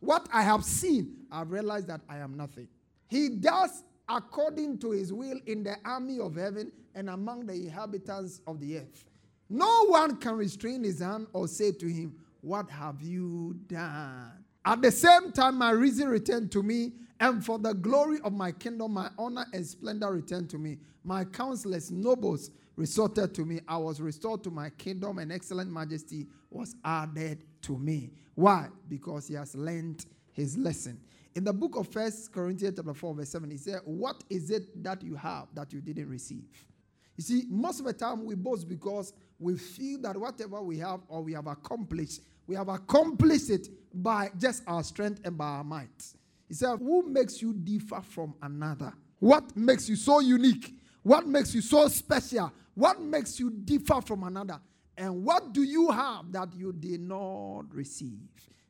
What 0.00 0.26
I 0.32 0.42
have 0.42 0.64
seen, 0.64 1.16
I've 1.30 1.50
realized 1.50 1.88
that 1.88 2.00
I 2.08 2.18
am 2.18 2.36
nothing. 2.36 2.68
He 3.08 3.28
does 3.28 3.84
according 4.08 4.78
to 4.78 4.92
his 4.92 5.12
will 5.12 5.38
in 5.46 5.62
the 5.62 5.76
army 5.84 6.18
of 6.18 6.36
heaven 6.36 6.72
and 6.94 7.10
among 7.10 7.46
the 7.46 7.52
inhabitants 7.52 8.40
of 8.46 8.60
the 8.60 8.78
earth. 8.78 9.04
No 9.48 9.86
one 9.86 10.16
can 10.16 10.36
restrain 10.36 10.84
his 10.84 11.00
hand 11.00 11.26
or 11.32 11.48
say 11.48 11.72
to 11.72 11.86
him, 11.86 12.14
What 12.40 12.70
have 12.70 13.02
you 13.02 13.56
done? 13.66 14.44
At 14.64 14.82
the 14.82 14.90
same 14.90 15.32
time, 15.32 15.56
my 15.56 15.70
reason 15.70 16.08
returned 16.08 16.52
to 16.52 16.62
me, 16.62 16.92
and 17.18 17.44
for 17.44 17.58
the 17.58 17.72
glory 17.74 18.18
of 18.24 18.32
my 18.32 18.52
kingdom, 18.52 18.92
my 18.92 19.10
honor 19.18 19.46
and 19.52 19.66
splendor 19.66 20.12
returned 20.12 20.50
to 20.50 20.58
me. 20.58 20.78
My 21.04 21.24
counselors, 21.24 21.90
nobles, 21.90 22.50
resorted 22.76 23.34
to 23.34 23.44
me. 23.44 23.60
I 23.68 23.76
was 23.76 24.00
restored 24.00 24.42
to 24.44 24.50
my 24.50 24.70
kingdom, 24.70 25.18
and 25.18 25.32
excellent 25.32 25.70
majesty 25.70 26.26
was 26.50 26.76
added 26.84 27.44
to 27.62 27.78
me. 27.78 28.10
Why? 28.34 28.68
Because 28.88 29.28
he 29.28 29.34
has 29.34 29.54
learned 29.54 30.06
his 30.32 30.56
lesson. 30.56 31.00
In 31.34 31.44
the 31.44 31.52
book 31.52 31.76
of 31.76 31.88
First 31.88 32.32
Corinthians 32.32 32.76
chapter 32.76 32.94
4, 32.94 33.14
verse 33.14 33.28
7, 33.30 33.50
he 33.50 33.56
said, 33.56 33.80
What 33.84 34.24
is 34.28 34.50
it 34.50 34.82
that 34.82 35.02
you 35.02 35.14
have 35.14 35.48
that 35.54 35.72
you 35.72 35.80
didn't 35.80 36.08
receive? 36.08 36.48
You 37.16 37.22
see, 37.22 37.44
most 37.48 37.80
of 37.80 37.86
the 37.86 37.92
time 37.92 38.24
we 38.24 38.34
boast 38.34 38.68
because 38.68 39.12
we 39.38 39.56
feel 39.56 40.00
that 40.02 40.16
whatever 40.16 40.62
we 40.62 40.78
have 40.78 41.00
or 41.08 41.22
we 41.22 41.34
have 41.34 41.46
accomplished, 41.46 42.22
we 42.46 42.56
have 42.56 42.68
accomplished 42.68 43.50
it 43.50 43.68
by 43.92 44.30
just 44.38 44.62
our 44.66 44.82
strength 44.82 45.20
and 45.24 45.36
by 45.36 45.46
our 45.46 45.64
might. 45.64 46.14
He 46.48 46.54
said, 46.54 46.78
Who 46.78 47.08
makes 47.08 47.40
you 47.40 47.52
differ 47.52 48.00
from 48.02 48.34
another? 48.42 48.92
What 49.18 49.56
makes 49.56 49.88
you 49.88 49.96
so 49.96 50.20
unique? 50.20 50.74
What 51.02 51.26
makes 51.26 51.54
you 51.54 51.60
so 51.60 51.88
special? 51.88 52.52
What 52.74 53.00
makes 53.00 53.38
you 53.38 53.50
differ 53.50 54.00
from 54.00 54.24
another? 54.24 54.60
And 54.96 55.24
what 55.24 55.52
do 55.52 55.62
you 55.62 55.90
have 55.90 56.30
that 56.32 56.54
you 56.54 56.72
did 56.72 57.00
not 57.00 57.72
receive? 57.72 58.28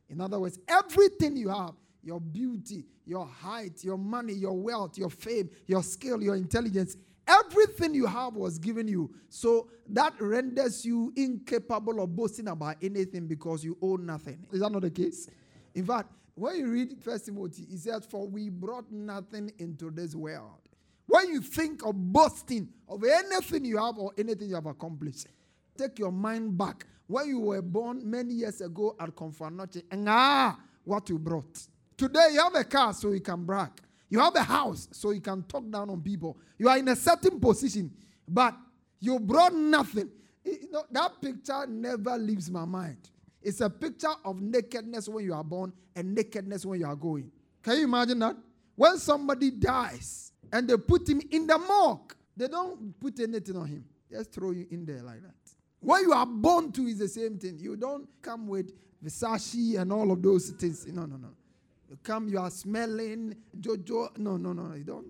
In 0.09 0.21
other 0.21 0.39
words, 0.39 0.59
everything 0.67 1.35
you 1.37 1.49
have 1.49 1.73
your 2.03 2.19
beauty, 2.19 2.85
your 3.05 3.25
height, 3.25 3.83
your 3.83 3.97
money, 3.97 4.33
your 4.33 4.57
wealth, 4.57 4.97
your 4.97 5.09
fame, 5.09 5.49
your 5.67 5.83
skill, 5.83 6.21
your 6.21 6.35
intelligence 6.35 6.97
everything 7.27 7.93
you 7.93 8.05
have 8.05 8.35
was 8.35 8.57
given 8.57 8.87
you. 8.87 9.13
So 9.29 9.69
that 9.89 10.13
renders 10.19 10.85
you 10.85 11.13
incapable 11.15 12.01
of 12.01 12.15
boasting 12.15 12.47
about 12.47 12.77
anything 12.81 13.27
because 13.27 13.63
you 13.63 13.77
own 13.81 14.05
nothing. 14.05 14.45
Is 14.51 14.59
that 14.61 14.71
not 14.71 14.81
the 14.81 14.91
case? 14.91 15.27
In 15.73 15.85
fact, 15.85 16.11
when 16.35 16.55
you 16.57 16.67
read 16.71 16.95
First 17.01 17.25
Timothy, 17.25 17.65
he 17.69 17.77
says, 17.77 18.05
For 18.05 18.27
we 18.27 18.49
brought 18.49 18.91
nothing 18.91 19.51
into 19.59 19.91
this 19.91 20.15
world. 20.15 20.59
When 21.07 21.29
you 21.29 21.41
think 21.41 21.85
of 21.85 21.95
boasting 21.95 22.69
of 22.87 23.03
anything 23.03 23.65
you 23.65 23.77
have 23.77 23.97
or 23.97 24.13
anything 24.17 24.49
you 24.49 24.55
have 24.55 24.65
accomplished, 24.65 25.27
take 25.77 25.99
your 25.99 26.11
mind 26.11 26.57
back. 26.57 26.85
When 27.07 27.27
you 27.27 27.39
were 27.39 27.61
born 27.61 28.09
many 28.09 28.33
years 28.35 28.61
ago 28.61 28.95
at 28.99 29.13
Komfo 29.13 29.51
Anokye, 29.51 29.83
and 29.91 30.07
ah, 30.07 30.57
what 30.85 31.09
you 31.09 31.19
brought. 31.19 31.67
Today 31.97 32.29
you 32.33 32.39
have 32.39 32.55
a 32.55 32.63
car 32.63 32.93
so 32.93 33.11
you 33.11 33.19
can 33.19 33.43
brag. 33.43 33.71
You 34.11 34.19
have 34.19 34.35
a 34.35 34.43
house 34.43 34.87
so 34.91 35.09
you 35.09 35.21
can 35.21 35.41
talk 35.43 35.67
down 35.71 35.89
on 35.89 36.01
people. 36.01 36.37
You 36.59 36.69
are 36.69 36.77
in 36.77 36.87
a 36.89 36.95
certain 36.95 37.39
position, 37.39 37.91
but 38.27 38.55
you 38.99 39.19
brought 39.19 39.55
nothing. 39.55 40.09
You 40.45 40.69
know, 40.71 40.83
that 40.91 41.19
picture 41.19 41.65
never 41.65 42.15
leaves 42.17 42.51
my 42.51 42.65
mind. 42.65 43.09
It's 43.41 43.61
a 43.61 43.69
picture 43.69 44.13
of 44.23 44.39
nakedness 44.39 45.09
when 45.09 45.25
you 45.25 45.33
are 45.33 45.43
born 45.43 45.73
and 45.95 46.13
nakedness 46.13 46.65
when 46.65 46.79
you 46.79 46.85
are 46.85 46.95
going. 46.95 47.31
Can 47.63 47.77
you 47.77 47.85
imagine 47.85 48.19
that? 48.19 48.35
When 48.75 48.97
somebody 48.99 49.49
dies, 49.49 50.31
and 50.51 50.67
they 50.67 50.77
put 50.77 51.07
him 51.07 51.21
in 51.31 51.47
the 51.47 51.57
morgue. 51.57 52.13
They 52.35 52.47
don't 52.47 52.99
put 52.99 53.19
anything 53.19 53.55
on 53.55 53.67
him. 53.67 53.85
Just 54.11 54.33
throw 54.33 54.51
you 54.51 54.67
in 54.71 54.85
there 54.85 55.01
like 55.01 55.21
that. 55.21 55.35
What 55.79 56.01
you 56.01 56.13
are 56.13 56.25
born 56.25 56.71
to 56.73 56.81
is 56.83 56.99
the 56.99 57.07
same 57.07 57.37
thing. 57.37 57.57
You 57.59 57.75
don't 57.75 58.07
come 58.21 58.47
with 58.47 58.71
Versace 59.03 59.79
and 59.79 59.91
all 59.91 60.11
of 60.11 60.21
those 60.21 60.49
things. 60.51 60.85
No, 60.87 61.05
no, 61.05 61.17
no. 61.17 61.29
Come, 62.03 62.29
you 62.29 62.39
are 62.39 62.49
smelling 62.49 63.35
Jojo. 63.59 64.17
No, 64.17 64.37
no, 64.37 64.53
no. 64.53 64.75
You 64.75 64.83
don't. 64.83 65.07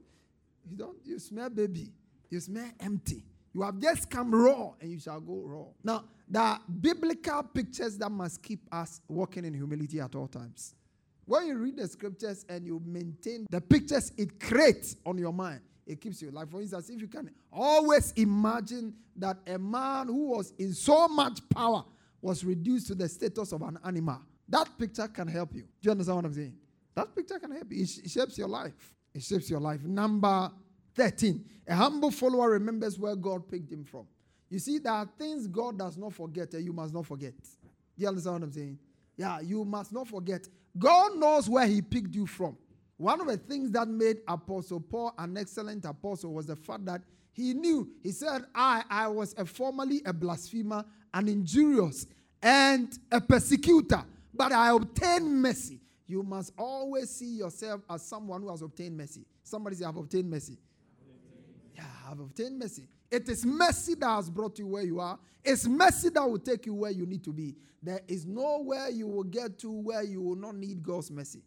You 0.69 0.77
don't. 0.77 0.97
You 1.03 1.19
smell 1.19 1.49
baby. 1.49 1.91
You 2.29 2.39
smell 2.39 2.69
empty. 2.79 3.23
You 3.53 3.61
have 3.63 3.79
just 3.79 4.09
come 4.09 4.33
raw 4.33 4.71
and 4.79 4.91
you 4.91 4.99
shall 4.99 5.19
go 5.19 5.41
raw. 5.43 5.65
Now, 5.83 6.05
are 6.35 6.59
biblical 6.79 7.43
pictures 7.43 7.97
that 7.97 8.09
must 8.09 8.41
keep 8.41 8.61
us 8.71 9.01
walking 9.07 9.43
in 9.45 9.53
humility 9.53 9.99
at 9.99 10.15
all 10.15 10.27
times. 10.27 10.75
When 11.25 11.47
you 11.47 11.57
read 11.57 11.77
the 11.77 11.87
scriptures 11.87 12.45
and 12.49 12.65
you 12.65 12.81
maintain 12.85 13.47
the 13.49 13.61
pictures 13.61 14.11
it 14.17 14.39
creates 14.39 14.95
on 15.05 15.17
your 15.17 15.33
mind, 15.33 15.61
it 15.85 15.99
keeps 15.99 16.21
you. 16.21 16.31
Like, 16.31 16.49
for 16.49 16.61
instance, 16.61 16.89
if 16.89 17.01
you 17.01 17.07
can 17.07 17.29
always 17.51 18.13
imagine 18.13 18.93
that 19.17 19.37
a 19.47 19.57
man 19.57 20.07
who 20.07 20.29
was 20.29 20.53
in 20.57 20.73
so 20.73 21.07
much 21.07 21.39
power 21.49 21.83
was 22.21 22.43
reduced 22.43 22.87
to 22.87 22.95
the 22.95 23.09
status 23.09 23.51
of 23.51 23.61
an 23.61 23.77
animal, 23.83 24.19
that 24.47 24.69
picture 24.77 25.07
can 25.07 25.27
help 25.27 25.53
you. 25.53 25.61
Do 25.61 25.67
you 25.81 25.91
understand 25.91 26.15
what 26.17 26.25
I'm 26.25 26.33
saying? 26.33 26.55
That 26.95 27.15
picture 27.15 27.39
can 27.39 27.51
help 27.51 27.71
you. 27.71 27.83
It, 27.83 28.09
shapes 28.09 28.37
your 28.37 28.47
life. 28.47 28.95
It 29.13 29.23
shapes 29.23 29.49
your 29.49 29.59
life. 29.59 29.83
Number 29.83 30.51
13. 30.95 31.43
A 31.67 31.75
humble 31.75 32.11
follower 32.11 32.51
remembers 32.51 32.99
where 32.99 33.15
God 33.15 33.47
picked 33.47 33.71
him 33.71 33.83
from. 33.83 34.07
You 34.49 34.59
see, 34.59 34.79
there 34.79 34.93
are 34.93 35.09
things 35.17 35.47
God 35.47 35.79
does 35.79 35.97
not 35.97 36.13
forget 36.13 36.53
and 36.53 36.65
you 36.65 36.73
must 36.73 36.93
not 36.93 37.05
forget. 37.05 37.33
Do 37.41 38.03
you 38.03 38.07
understand 38.07 38.33
what 38.35 38.43
I'm 38.43 38.51
saying? 38.51 38.79
Yeah, 39.15 39.39
you 39.39 39.63
must 39.63 39.93
not 39.93 40.07
forget 40.07 40.47
God 40.77 41.17
knows 41.17 41.49
where 41.49 41.67
He 41.67 41.81
picked 41.81 42.15
you 42.15 42.25
from. 42.25 42.57
One 42.97 43.19
of 43.19 43.27
the 43.27 43.37
things 43.37 43.71
that 43.71 43.87
made 43.87 44.17
Apostle 44.27 44.79
Paul 44.79 45.13
an 45.17 45.37
excellent 45.37 45.85
apostle 45.85 46.33
was 46.33 46.45
the 46.45 46.55
fact 46.55 46.85
that 46.85 47.01
he 47.33 47.53
knew, 47.53 47.89
he 48.03 48.11
said, 48.11 48.43
I, 48.53 48.83
I 48.89 49.07
was 49.07 49.33
a 49.37 49.45
formerly 49.45 50.01
a 50.05 50.13
blasphemer, 50.13 50.85
an 51.13 51.27
injurious, 51.27 52.05
and 52.41 52.97
a 53.11 53.21
persecutor, 53.21 54.03
but 54.33 54.51
I 54.51 54.69
obtained 54.69 55.41
mercy. 55.41 55.79
You 56.11 56.23
must 56.23 56.51
always 56.57 57.09
see 57.09 57.37
yourself 57.37 57.83
as 57.89 58.05
someone 58.05 58.41
who 58.41 58.49
has 58.49 58.61
obtained 58.61 58.97
mercy. 58.97 59.25
Somebody 59.43 59.77
say, 59.77 59.85
I've 59.85 59.95
obtained 59.95 60.29
mercy. 60.29 60.57
Yeah, 61.73 61.85
I've 62.05 62.19
obtained 62.19 62.59
mercy. 62.59 62.89
It 63.09 63.29
is 63.29 63.45
mercy 63.45 63.95
that 63.95 64.09
has 64.09 64.29
brought 64.29 64.59
you 64.59 64.67
where 64.67 64.83
you 64.83 64.99
are. 64.99 65.17
It's 65.41 65.65
mercy 65.65 66.09
that 66.09 66.29
will 66.29 66.37
take 66.37 66.65
you 66.65 66.73
where 66.73 66.91
you 66.91 67.05
need 67.05 67.23
to 67.23 67.31
be. 67.31 67.55
There 67.81 68.01
is 68.09 68.25
nowhere 68.25 68.89
you 68.89 69.07
will 69.07 69.23
get 69.23 69.57
to 69.59 69.71
where 69.71 70.03
you 70.03 70.21
will 70.21 70.35
not 70.35 70.55
need 70.57 70.83
God's 70.83 71.09
mercy. 71.09 71.43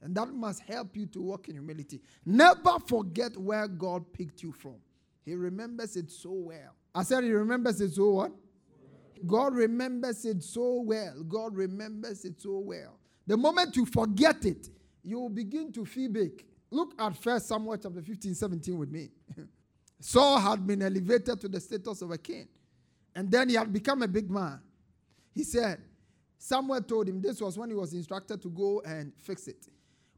And 0.00 0.14
that 0.14 0.32
must 0.32 0.62
help 0.62 0.96
you 0.96 1.04
to 1.08 1.20
walk 1.20 1.48
in 1.48 1.56
humility. 1.56 2.00
Never 2.24 2.78
forget 2.86 3.36
where 3.36 3.68
God 3.68 4.10
picked 4.14 4.42
you 4.42 4.50
from. 4.50 4.76
He 5.26 5.34
remembers 5.34 5.94
it 5.94 6.10
so 6.10 6.30
well. 6.32 6.74
I 6.94 7.02
said 7.02 7.22
he 7.22 7.32
remembers 7.32 7.82
it 7.82 7.92
so 7.92 8.08
what? 8.08 8.32
God 9.26 9.54
remembers 9.54 10.24
it 10.24 10.42
so 10.42 10.80
well. 10.80 11.22
God 11.28 11.54
remembers 11.54 12.24
it 12.24 12.40
so 12.40 12.60
well. 12.60 12.98
The 13.26 13.36
moment 13.36 13.76
you 13.76 13.86
forget 13.86 14.44
it, 14.44 14.68
you 15.02 15.20
will 15.20 15.28
begin 15.28 15.72
to 15.72 15.84
feel 15.84 16.10
big. 16.10 16.44
Look 16.70 16.94
at 16.98 17.16
First 17.16 17.48
Samuel 17.48 17.76
chapter 17.76 18.02
15, 18.02 18.34
17 18.34 18.78
with 18.78 18.90
me. 18.90 19.10
Saul 20.00 20.38
had 20.38 20.66
been 20.66 20.82
elevated 20.82 21.40
to 21.40 21.48
the 21.48 21.60
status 21.60 22.02
of 22.02 22.10
a 22.10 22.18
king. 22.18 22.48
And 23.14 23.30
then 23.30 23.48
he 23.48 23.54
had 23.54 23.72
become 23.72 24.02
a 24.02 24.08
big 24.08 24.30
man. 24.30 24.60
He 25.32 25.42
said, 25.42 25.80
Samuel 26.38 26.82
told 26.82 27.08
him, 27.08 27.20
this 27.20 27.40
was 27.40 27.58
when 27.58 27.70
he 27.70 27.74
was 27.74 27.94
instructed 27.94 28.42
to 28.42 28.50
go 28.50 28.82
and 28.84 29.12
fix 29.16 29.48
it. 29.48 29.66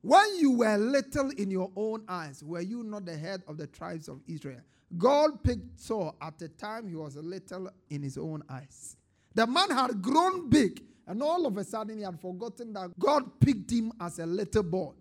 When 0.00 0.36
you 0.38 0.52
were 0.52 0.76
little 0.76 1.30
in 1.30 1.50
your 1.50 1.70
own 1.76 2.04
eyes, 2.08 2.42
were 2.42 2.60
you 2.60 2.82
not 2.82 3.04
the 3.04 3.16
head 3.16 3.42
of 3.46 3.56
the 3.56 3.66
tribes 3.66 4.08
of 4.08 4.20
Israel? 4.26 4.60
God 4.96 5.42
picked 5.42 5.80
Saul 5.80 6.16
at 6.20 6.38
the 6.38 6.48
time 6.48 6.88
he 6.88 6.94
was 6.94 7.16
little 7.16 7.70
in 7.90 8.02
his 8.02 8.16
own 8.16 8.42
eyes. 8.48 8.96
The 9.34 9.46
man 9.46 9.70
had 9.70 10.00
grown 10.00 10.48
big, 10.48 10.82
and 11.08 11.22
all 11.22 11.46
of 11.46 11.56
a 11.56 11.64
sudden 11.64 11.96
he 11.96 12.04
had 12.04 12.20
forgotten 12.20 12.72
that 12.74 12.96
God 12.98 13.40
picked 13.40 13.72
him 13.72 13.92
as 14.00 14.18
a 14.18 14.26
little 14.26 14.62
boy. 14.62 14.92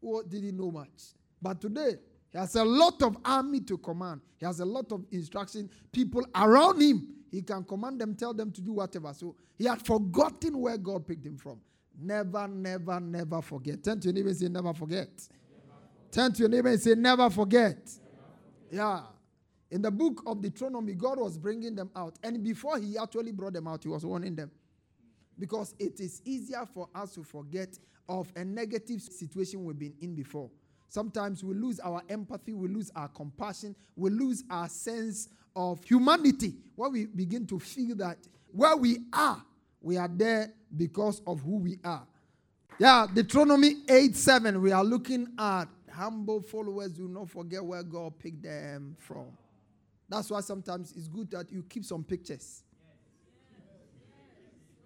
What 0.00 0.28
did 0.28 0.42
he 0.42 0.50
know 0.50 0.70
much? 0.70 1.12
But 1.40 1.60
today, 1.60 1.96
he 2.30 2.38
has 2.38 2.56
a 2.56 2.64
lot 2.64 3.02
of 3.02 3.16
army 3.24 3.60
to 3.60 3.76
command. 3.76 4.22
He 4.38 4.46
has 4.46 4.60
a 4.60 4.64
lot 4.64 4.90
of 4.90 5.04
instruction, 5.12 5.68
people 5.92 6.26
around 6.34 6.80
him. 6.80 7.06
He 7.30 7.42
can 7.42 7.64
command 7.64 8.00
them, 8.00 8.14
tell 8.14 8.32
them 8.32 8.50
to 8.50 8.60
do 8.62 8.72
whatever. 8.72 9.12
So 9.12 9.36
he 9.58 9.66
had 9.66 9.84
forgotten 9.84 10.58
where 10.58 10.78
God 10.78 11.06
picked 11.06 11.24
him 11.24 11.36
from. 11.36 11.60
Never, 12.00 12.48
never, 12.48 12.98
never 12.98 13.42
forget. 13.42 13.84
Turn 13.84 14.00
to 14.00 14.08
your 14.08 14.14
neighbor 14.14 14.28
and 14.30 14.36
say, 14.38 14.48
never 14.48 14.72
forget. 14.72 15.10
Turn 16.10 16.32
to 16.32 16.40
your 16.40 16.48
neighbor 16.48 16.68
and 16.68 16.80
say. 16.80 16.94
Never 16.94 17.28
forget. 17.28 17.90
Yeah. 18.70 19.02
In 19.70 19.82
the 19.82 19.90
book 19.90 20.22
of 20.26 20.40
Deuteronomy, 20.40 20.94
God 20.94 21.18
was 21.18 21.36
bringing 21.36 21.74
them 21.74 21.90
out. 21.94 22.18
And 22.22 22.42
before 22.42 22.78
he 22.78 22.96
actually 22.98 23.32
brought 23.32 23.52
them 23.52 23.68
out, 23.68 23.82
he 23.82 23.88
was 23.88 24.04
warning 24.04 24.34
them. 24.34 24.50
Because 25.38 25.74
it 25.78 26.00
is 26.00 26.22
easier 26.24 26.66
for 26.66 26.88
us 26.94 27.14
to 27.14 27.22
forget 27.22 27.78
of 28.08 28.32
a 28.36 28.44
negative 28.44 29.00
situation 29.00 29.64
we've 29.64 29.78
been 29.78 29.94
in 30.00 30.14
before. 30.14 30.50
Sometimes 30.88 31.42
we 31.42 31.54
lose 31.54 31.80
our 31.80 32.02
empathy, 32.10 32.52
we 32.52 32.68
lose 32.68 32.90
our 32.94 33.08
compassion, 33.08 33.74
we 33.96 34.10
lose 34.10 34.44
our 34.50 34.68
sense 34.68 35.28
of 35.56 35.82
humanity 35.84 36.54
when 36.76 36.92
we 36.92 37.06
begin 37.06 37.46
to 37.46 37.58
feel 37.58 37.96
that 37.96 38.18
where 38.52 38.76
we 38.76 38.98
are, 39.12 39.42
we 39.80 39.96
are 39.96 40.08
there 40.08 40.52
because 40.76 41.22
of 41.26 41.40
who 41.40 41.56
we 41.58 41.78
are. 41.82 42.06
Yeah, 42.78 43.06
Deuteronomy 43.12 43.76
8 43.88 44.14
7, 44.14 44.60
we 44.60 44.72
are 44.72 44.84
looking 44.84 45.28
at 45.38 45.66
humble 45.90 46.40
followers 46.40 46.92
do 46.92 47.08
not 47.08 47.28
forget 47.30 47.64
where 47.64 47.82
God 47.82 48.18
picked 48.18 48.42
them 48.42 48.96
from. 48.98 49.26
That's 50.08 50.30
why 50.30 50.40
sometimes 50.40 50.92
it's 50.96 51.08
good 51.08 51.30
that 51.30 51.50
you 51.50 51.62
keep 51.62 51.84
some 51.84 52.04
pictures. 52.04 52.64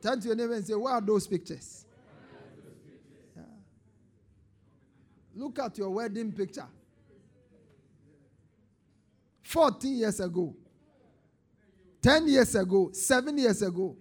Turn 0.07 0.21
to 0.21 0.29
your 0.29 0.37
neighbor 0.37 0.55
and 0.55 0.65
say, 0.65 0.75
Where 0.75 0.95
are 0.95 1.01
those 1.01 1.27
pictures? 1.27 1.85
Yeah. 3.35 3.43
Look 5.35 5.59
at 5.59 5.77
your 5.79 5.91
wedding 5.91 6.31
picture. 6.31 6.69
14 9.43 9.97
years 9.97 10.21
ago, 10.21 10.55
10 12.03 12.29
years 12.29 12.55
ago, 12.55 12.91
7 12.93 13.37
years 13.37 13.63
ago. 13.63 13.97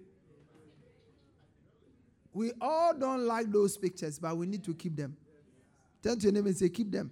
We 2.32 2.52
all 2.60 2.94
don't 2.94 3.26
like 3.26 3.50
those 3.50 3.76
pictures, 3.76 4.20
but 4.20 4.36
we 4.36 4.46
need 4.46 4.62
to 4.62 4.74
keep 4.74 4.94
them. 4.94 5.16
Turn 6.04 6.20
to 6.20 6.22
your 6.22 6.32
neighbor 6.34 6.48
and 6.48 6.56
say. 6.56 6.68
Keep 6.68 6.92
them. 6.92 7.10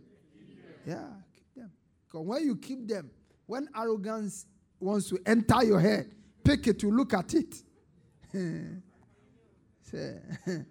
Yeah, 0.87 1.02
keep 1.35 1.52
them. 1.57 1.72
Because 2.07 2.24
when 2.24 2.44
you 2.44 2.54
keep 2.54 2.87
them, 2.87 3.11
when 3.46 3.68
arrogance 3.74 4.46
wants 4.78 5.09
to 5.09 5.18
enter 5.26 5.64
your 5.64 5.80
head, 5.80 6.14
pick 6.44 6.68
it 6.68 6.78
to 6.78 6.92
look 6.92 7.12
at 7.12 7.35
it. 7.35 7.57
Say, 9.85 10.16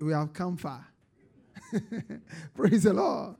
we 0.00 0.12
have 0.12 0.32
come 0.32 0.56
far. 0.56 0.86
Praise 2.54 2.82
the 2.82 2.92
Lord. 2.92 3.36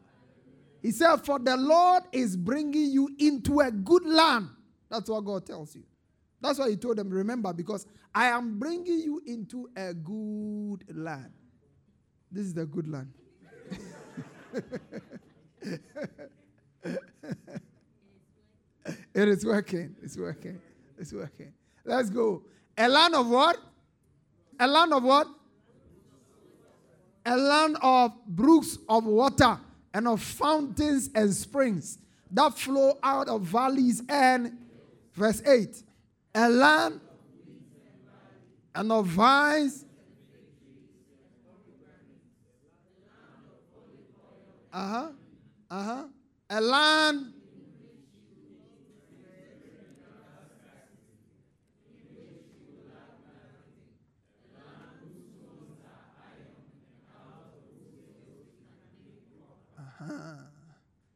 He 0.82 0.90
said, 0.90 1.16
For 1.24 1.38
the 1.38 1.56
Lord 1.56 2.04
is 2.12 2.36
bringing 2.36 2.90
you 2.90 3.08
into 3.18 3.60
a 3.60 3.70
good 3.70 4.06
land. 4.06 4.48
That's 4.90 5.08
what 5.08 5.24
God 5.24 5.46
tells 5.46 5.76
you. 5.76 5.84
That's 6.40 6.58
why 6.58 6.70
He 6.70 6.76
told 6.76 6.96
them, 6.96 7.10
Remember, 7.10 7.52
because 7.52 7.86
I 8.14 8.26
am 8.26 8.58
bringing 8.58 9.00
you 9.00 9.22
into 9.26 9.68
a 9.76 9.92
good 9.92 10.84
land. 10.94 11.32
This 12.30 12.46
is 12.46 12.54
the 12.54 12.66
good 12.66 12.88
land. 12.88 13.12
it 19.14 19.28
is 19.28 19.44
working. 19.44 19.96
It's 20.02 20.16
working. 20.16 20.60
It's 20.98 21.12
working. 21.12 21.52
Let's 21.84 22.10
go. 22.10 22.42
A 22.76 22.88
land 22.88 23.14
of 23.14 23.28
what? 23.28 23.58
A 24.58 24.66
land 24.66 24.92
of 24.92 25.02
what? 25.02 25.28
A 27.26 27.36
land 27.36 27.76
of 27.82 28.12
brooks 28.26 28.78
of 28.88 29.04
water 29.04 29.58
and 29.94 30.08
of 30.08 30.20
fountains 30.22 31.08
and 31.14 31.32
springs 31.32 31.98
that 32.30 32.58
flow 32.58 32.98
out 33.02 33.28
of 33.28 33.42
valleys 33.42 34.02
and 34.08 34.58
verse 35.14 35.40
8 35.46 35.82
a 36.34 36.48
land 36.48 37.00
and 38.74 38.90
of 38.90 39.06
vines 39.06 39.84
uh-huh 44.72 45.08
uh-huh 45.70 46.04
a 46.50 46.60
land 46.60 47.32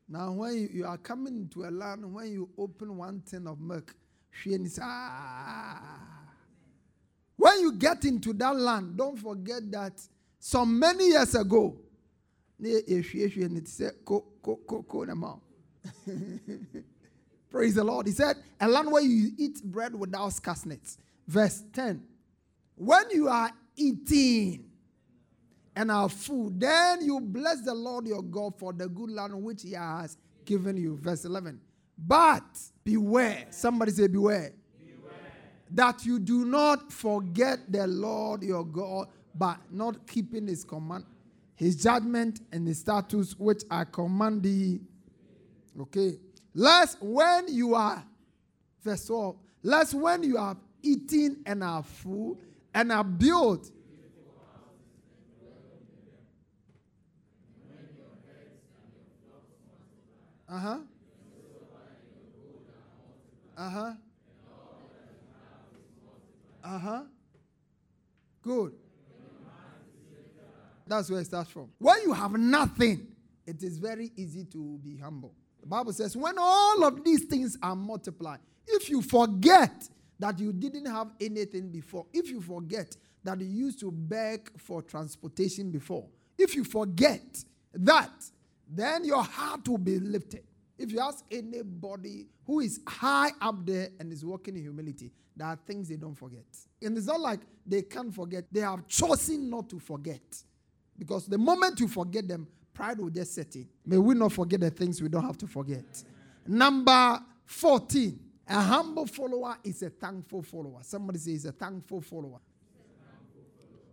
Now, 0.08 0.32
when 0.32 0.70
you, 0.72 0.86
are 0.86 0.96
coming 0.96 1.48
to 1.54 1.64
a 1.64 1.70
land, 1.70 2.12
when 2.12 2.32
you 2.32 2.48
open 2.56 2.96
one 2.96 3.22
tin 3.26 3.46
of 3.46 3.60
milk, 3.60 3.94
she 4.30 4.50
it's 4.50 4.78
ah. 4.82 5.80
when 7.36 7.60
you 7.60 7.72
get 7.72 8.04
into 8.04 8.32
that 8.34 8.56
land, 8.56 8.96
don't 8.96 9.18
forget 9.18 9.70
that 9.70 10.00
some 10.38 10.78
many 10.78 11.08
years 11.08 11.34
ago, 11.34 11.76
Praise 17.50 17.74
the 17.74 17.84
Lord. 17.84 18.06
He 18.06 18.12
said, 18.12 18.36
A 18.60 18.68
land 18.68 18.90
where 18.90 19.02
you 19.02 19.30
eat 19.38 19.62
bread 19.62 19.94
without 19.94 20.32
scarceness. 20.32 20.98
Verse 21.26 21.62
10. 21.72 22.02
When 22.76 23.04
you 23.10 23.28
are 23.28 23.50
eating, 23.76 24.67
and 25.78 25.92
our 25.92 26.08
food. 26.08 26.58
Then 26.58 27.04
you 27.04 27.20
bless 27.20 27.60
the 27.60 27.72
Lord 27.72 28.08
your 28.08 28.20
God 28.20 28.58
for 28.58 28.72
the 28.72 28.88
good 28.88 29.10
land 29.10 29.32
which 29.40 29.62
he 29.62 29.72
has 29.74 30.18
given 30.44 30.76
you. 30.76 30.96
Verse 30.96 31.24
11. 31.24 31.60
But 31.96 32.42
beware. 32.82 33.46
Somebody 33.50 33.92
say, 33.92 34.08
beware. 34.08 34.54
beware. 34.76 35.14
That 35.70 36.04
you 36.04 36.18
do 36.18 36.44
not 36.44 36.92
forget 36.92 37.60
the 37.70 37.86
Lord 37.86 38.42
your 38.42 38.64
God, 38.64 39.06
by 39.32 39.54
not 39.70 40.04
keeping 40.08 40.48
his 40.48 40.64
command, 40.64 41.04
his 41.54 41.80
judgment, 41.80 42.40
and 42.50 42.66
his 42.66 42.80
statutes 42.80 43.36
which 43.38 43.62
I 43.70 43.84
command 43.84 44.42
thee. 44.42 44.80
Okay. 45.80 46.18
Lest 46.54 47.00
when 47.00 47.46
you 47.46 47.76
are, 47.76 48.04
verse 48.82 49.06
12, 49.06 49.36
lest 49.62 49.94
when 49.94 50.24
you 50.24 50.38
are 50.38 50.56
eating 50.82 51.36
and 51.46 51.62
are 51.62 51.84
full 51.84 52.36
and 52.74 52.90
are 52.90 53.04
built 53.04 53.70
Uh 60.48 60.58
huh. 60.58 60.78
Uh 63.56 63.70
huh. 63.70 63.92
Uh 66.64 66.78
huh. 66.78 67.02
Good. 68.42 68.72
That's 70.86 71.10
where 71.10 71.20
it 71.20 71.26
starts 71.26 71.50
from. 71.50 71.68
When 71.78 72.00
you 72.02 72.12
have 72.14 72.32
nothing, 72.32 73.08
it 73.46 73.62
is 73.62 73.78
very 73.78 74.10
easy 74.16 74.44
to 74.44 74.78
be 74.82 74.96
humble. 74.96 75.34
The 75.60 75.66
Bible 75.66 75.92
says, 75.92 76.16
when 76.16 76.36
all 76.38 76.84
of 76.84 77.04
these 77.04 77.24
things 77.24 77.58
are 77.62 77.76
multiplied, 77.76 78.38
if 78.66 78.88
you 78.88 79.02
forget 79.02 79.88
that 80.18 80.38
you 80.38 80.52
didn't 80.52 80.86
have 80.86 81.08
anything 81.20 81.70
before, 81.70 82.06
if 82.12 82.30
you 82.30 82.40
forget 82.40 82.96
that 83.24 83.40
you 83.40 83.46
used 83.46 83.80
to 83.80 83.90
beg 83.90 84.50
for 84.58 84.80
transportation 84.82 85.70
before, 85.70 86.06
if 86.38 86.54
you 86.54 86.64
forget 86.64 87.44
that, 87.74 88.12
then 88.68 89.04
your 89.04 89.22
heart 89.22 89.66
will 89.68 89.78
be 89.78 89.98
lifted. 89.98 90.42
If 90.76 90.92
you 90.92 91.00
ask 91.00 91.24
anybody 91.30 92.26
who 92.46 92.60
is 92.60 92.80
high 92.86 93.30
up 93.40 93.66
there 93.66 93.88
and 93.98 94.12
is 94.12 94.24
walking 94.24 94.56
in 94.56 94.62
humility, 94.62 95.10
there 95.36 95.48
are 95.48 95.58
things 95.66 95.88
they 95.88 95.96
don't 95.96 96.14
forget. 96.14 96.44
And 96.82 96.96
it's 96.96 97.06
not 97.06 97.20
like 97.20 97.40
they 97.66 97.82
can't 97.82 98.14
forget, 98.14 98.44
they 98.50 98.60
have 98.60 98.86
chosen 98.86 99.50
not 99.50 99.68
to 99.70 99.78
forget. 99.78 100.42
Because 100.98 101.26
the 101.26 101.38
moment 101.38 101.80
you 101.80 101.88
forget 101.88 102.26
them, 102.28 102.46
pride 102.74 102.98
will 102.98 103.10
just 103.10 103.34
set 103.34 103.54
in. 103.56 103.68
May 103.86 103.98
we 103.98 104.14
not 104.14 104.32
forget 104.32 104.60
the 104.60 104.70
things 104.70 105.00
we 105.00 105.08
don't 105.08 105.24
have 105.24 105.38
to 105.38 105.46
forget. 105.46 105.84
Number 106.46 107.20
14. 107.44 108.18
A 108.50 108.60
humble 108.62 109.06
follower 109.06 109.58
is 109.62 109.82
a 109.82 109.90
thankful 109.90 110.42
follower. 110.42 110.78
Somebody 110.82 111.18
say, 111.18 111.32
is 111.32 111.44
a 111.44 111.52
thankful 111.52 112.00
follower. 112.00 112.40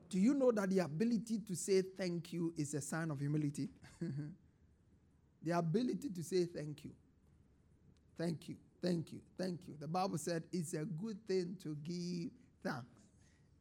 Do 0.10 0.20
you 0.20 0.34
know 0.34 0.52
that 0.52 0.70
the 0.70 0.80
ability 0.80 1.40
to 1.48 1.56
say 1.56 1.82
thank 1.82 2.32
you 2.32 2.54
is 2.58 2.74
a 2.74 2.82
sign 2.82 3.12
of 3.12 3.20
humility? 3.20 3.70
The 5.46 5.52
ability 5.52 6.10
to 6.10 6.24
say 6.24 6.46
thank 6.46 6.84
you. 6.84 6.92
Thank 8.18 8.50
you. 8.50 8.56
Thank 8.82 9.14
you. 9.14 9.22
Thank 9.38 9.68
you. 9.68 9.76
The 9.80 9.88
Bible 9.88 10.18
said 10.18 10.44
it's 10.52 10.74
a 10.74 10.86
good 10.86 11.18
thing 11.28 11.56
to 11.64 11.78
give 11.84 12.32
thanks. 12.64 12.86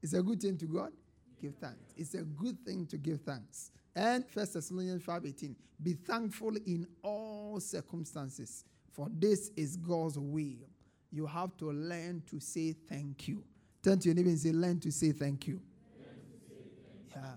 It's 0.02 0.14
a 0.14 0.22
good 0.22 0.40
thing 0.40 0.56
to 0.58 0.66
God. 0.66 0.92
Give 1.40 1.54
thanks. 1.56 1.92
It's 1.96 2.14
a 2.14 2.22
good 2.22 2.58
thing 2.64 2.86
to 2.86 2.96
give 2.96 3.20
thanks. 3.20 3.70
And 3.94 4.24
1 4.32 4.46
Thessalonians 4.52 5.02
5:18. 5.02 5.54
Be 5.82 5.92
thankful 5.92 6.56
in 6.66 6.86
all 7.02 7.60
circumstances, 7.60 8.64
for 8.92 9.08
this 9.12 9.50
is 9.56 9.76
God's 9.76 10.18
will. 10.18 10.68
You 11.10 11.26
have 11.26 11.56
to 11.58 11.70
learn 11.70 12.22
to 12.26 12.40
say 12.40 12.72
thank 12.72 13.28
you. 13.28 13.44
Turn 13.82 13.98
to 13.98 14.08
your 14.08 14.14
neighbor 14.14 14.30
and 14.30 14.38
say, 14.38 14.52
learn 14.52 14.80
to 14.80 14.90
say 14.90 15.12
thank 15.12 15.46
you. 15.46 15.60
Say 15.96 16.04
thank 16.06 17.14
you. 17.14 17.20
Yeah. 17.22 17.34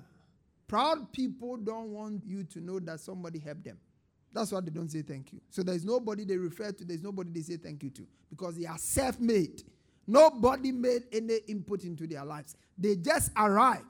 Proud 0.67 1.11
people 1.11 1.57
don't 1.57 1.91
want 1.91 2.23
you 2.25 2.43
to 2.45 2.61
know 2.61 2.79
that 2.79 2.99
somebody 2.99 3.39
helped 3.39 3.65
them. 3.65 3.77
That's 4.33 4.51
why 4.51 4.59
they 4.61 4.71
don't 4.71 4.89
say 4.89 5.01
thank 5.01 5.33
you. 5.33 5.41
So 5.49 5.63
there's 5.63 5.85
nobody 5.85 6.25
they 6.25 6.37
refer 6.37 6.71
to, 6.71 6.85
there's 6.85 7.03
nobody 7.03 7.31
they 7.31 7.41
say 7.41 7.57
thank 7.57 7.83
you 7.83 7.89
to 7.91 8.07
because 8.29 8.55
they 8.57 8.65
are 8.65 8.77
self 8.77 9.19
made. 9.19 9.63
Nobody 10.05 10.71
made 10.71 11.03
any 11.11 11.37
input 11.47 11.83
into 11.83 12.07
their 12.07 12.23
lives. 12.23 12.55
They 12.77 12.95
just 12.95 13.31
arrived. 13.35 13.83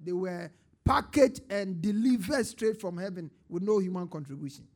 They 0.00 0.12
were 0.12 0.50
packaged 0.84 1.40
and 1.50 1.80
delivered 1.80 2.44
straight 2.46 2.80
from 2.80 2.98
heaven 2.98 3.30
with 3.48 3.62
no 3.62 3.78
human 3.78 4.08
contribution. 4.08 4.66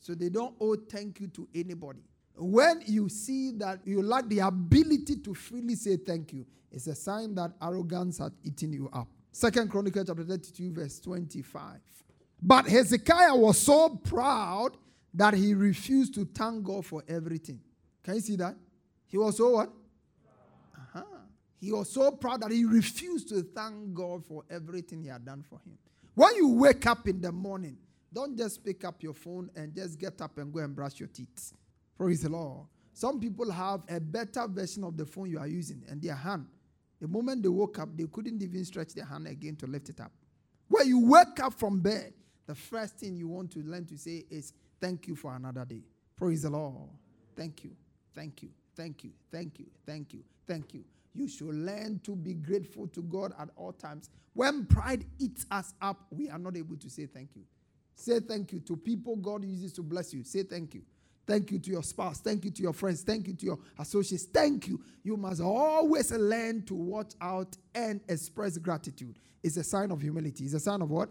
So 0.00 0.14
they 0.14 0.30
don't 0.30 0.54
owe 0.60 0.74
thank 0.74 1.20
you 1.20 1.28
to 1.28 1.48
anybody. 1.54 2.00
When 2.34 2.82
you 2.86 3.08
see 3.08 3.52
that 3.52 3.80
you 3.84 4.02
lack 4.02 4.28
the 4.28 4.40
ability 4.40 5.16
to 5.16 5.34
freely 5.34 5.74
say 5.76 5.96
thank 5.96 6.32
you, 6.32 6.46
it's 6.72 6.86
a 6.86 6.94
sign 6.94 7.34
that 7.34 7.52
arrogance 7.60 8.18
has 8.18 8.32
eaten 8.42 8.72
you 8.72 8.88
up. 8.92 9.08
Second 9.30 9.70
Chronicle 9.70 10.04
chapter 10.04 10.24
32, 10.24 10.72
verse 10.72 10.98
25. 11.00 11.78
But 12.42 12.66
Hezekiah 12.66 13.36
was 13.36 13.58
so 13.58 13.90
proud 13.90 14.76
that 15.14 15.34
he 15.34 15.54
refused 15.54 16.14
to 16.14 16.24
thank 16.24 16.64
God 16.64 16.84
for 16.84 17.04
everything. 17.06 17.60
Can 18.02 18.16
you 18.16 18.20
see 18.20 18.36
that? 18.36 18.56
He 19.06 19.16
was 19.16 19.36
so 19.36 19.50
what? 19.50 19.70
Uh-huh. 20.74 21.02
He 21.60 21.70
was 21.70 21.90
so 21.90 22.10
proud 22.10 22.40
that 22.42 22.50
he 22.50 22.64
refused 22.64 23.28
to 23.28 23.42
thank 23.42 23.94
God 23.94 24.24
for 24.24 24.42
everything 24.50 25.02
he 25.02 25.08
had 25.08 25.24
done 25.24 25.44
for 25.48 25.60
him. 25.60 25.78
When 26.14 26.34
you 26.34 26.48
wake 26.48 26.86
up 26.86 27.06
in 27.06 27.20
the 27.20 27.30
morning, 27.30 27.76
don't 28.12 28.36
just 28.36 28.64
pick 28.64 28.84
up 28.84 29.02
your 29.02 29.14
phone 29.14 29.48
and 29.54 29.74
just 29.74 29.98
get 29.98 30.20
up 30.20 30.36
and 30.38 30.52
go 30.52 30.60
and 30.60 30.74
brush 30.74 30.98
your 30.98 31.08
teeth. 31.08 31.52
Praise 31.96 32.22
the 32.22 32.28
Lord. 32.28 32.66
Some 32.92 33.20
people 33.20 33.50
have 33.50 33.82
a 33.88 34.00
better 34.00 34.46
version 34.48 34.84
of 34.84 34.96
the 34.96 35.06
phone 35.06 35.30
you 35.30 35.38
are 35.38 35.46
using, 35.46 35.82
and 35.88 36.02
their 36.02 36.14
hand, 36.14 36.46
the 37.00 37.08
moment 37.08 37.42
they 37.42 37.48
woke 37.48 37.78
up, 37.78 37.96
they 37.96 38.04
couldn't 38.04 38.42
even 38.42 38.64
stretch 38.64 38.94
their 38.94 39.04
hand 39.04 39.26
again 39.26 39.56
to 39.56 39.66
lift 39.66 39.88
it 39.88 40.00
up. 40.00 40.12
When 40.68 40.86
you 40.86 41.06
wake 41.06 41.40
up 41.40 41.54
from 41.54 41.80
bed, 41.80 42.12
the 42.46 42.54
first 42.54 42.98
thing 42.98 43.16
you 43.16 43.28
want 43.28 43.50
to 43.52 43.60
learn 43.60 43.86
to 43.86 43.98
say 43.98 44.24
is, 44.30 44.52
Thank 44.82 45.06
you 45.06 45.14
for 45.14 45.34
another 45.36 45.64
day. 45.64 45.82
Praise 46.16 46.42
the 46.42 46.50
Lord. 46.50 46.90
Thank 47.36 47.62
you. 47.62 47.70
Thank 48.14 48.42
you. 48.42 48.48
Thank 48.76 49.04
you. 49.04 49.10
Thank 49.30 49.60
you. 49.60 49.66
Thank 49.86 50.12
you. 50.12 50.24
Thank 50.46 50.74
you. 50.74 50.84
You 51.14 51.28
should 51.28 51.54
learn 51.54 52.00
to 52.04 52.16
be 52.16 52.34
grateful 52.34 52.88
to 52.88 53.02
God 53.02 53.32
at 53.38 53.48
all 53.56 53.72
times. 53.72 54.10
When 54.34 54.66
pride 54.66 55.04
eats 55.20 55.46
us 55.52 55.72
up, 55.80 56.06
we 56.10 56.28
are 56.28 56.38
not 56.38 56.56
able 56.56 56.76
to 56.76 56.90
say 56.90 57.06
thank 57.06 57.36
you. 57.36 57.42
Say 57.94 58.18
thank 58.18 58.52
you 58.52 58.58
to 58.60 58.76
people 58.76 59.14
God 59.16 59.44
uses 59.44 59.72
to 59.74 59.82
bless 59.82 60.12
you. 60.12 60.24
Say 60.24 60.42
thank 60.42 60.74
you. 60.74 60.82
Thank 61.26 61.52
you 61.52 61.60
to 61.60 61.70
your 61.70 61.82
spouse. 61.84 62.18
Thank 62.20 62.44
you 62.44 62.50
to 62.50 62.62
your 62.62 62.72
friends. 62.72 63.02
Thank 63.02 63.28
you 63.28 63.34
to 63.34 63.46
your 63.46 63.58
associates. 63.78 64.24
Thank 64.24 64.66
you. 64.66 64.80
You 65.04 65.16
must 65.16 65.40
always 65.40 66.10
learn 66.10 66.64
to 66.66 66.74
watch 66.74 67.12
out 67.20 67.56
and 67.74 68.00
express 68.08 68.58
gratitude. 68.58 69.16
It's 69.44 69.56
a 69.56 69.62
sign 69.64 69.92
of 69.92 70.00
humility. 70.00 70.44
It's 70.44 70.54
a 70.54 70.60
sign 70.60 70.82
of 70.82 70.90
what? 70.90 71.10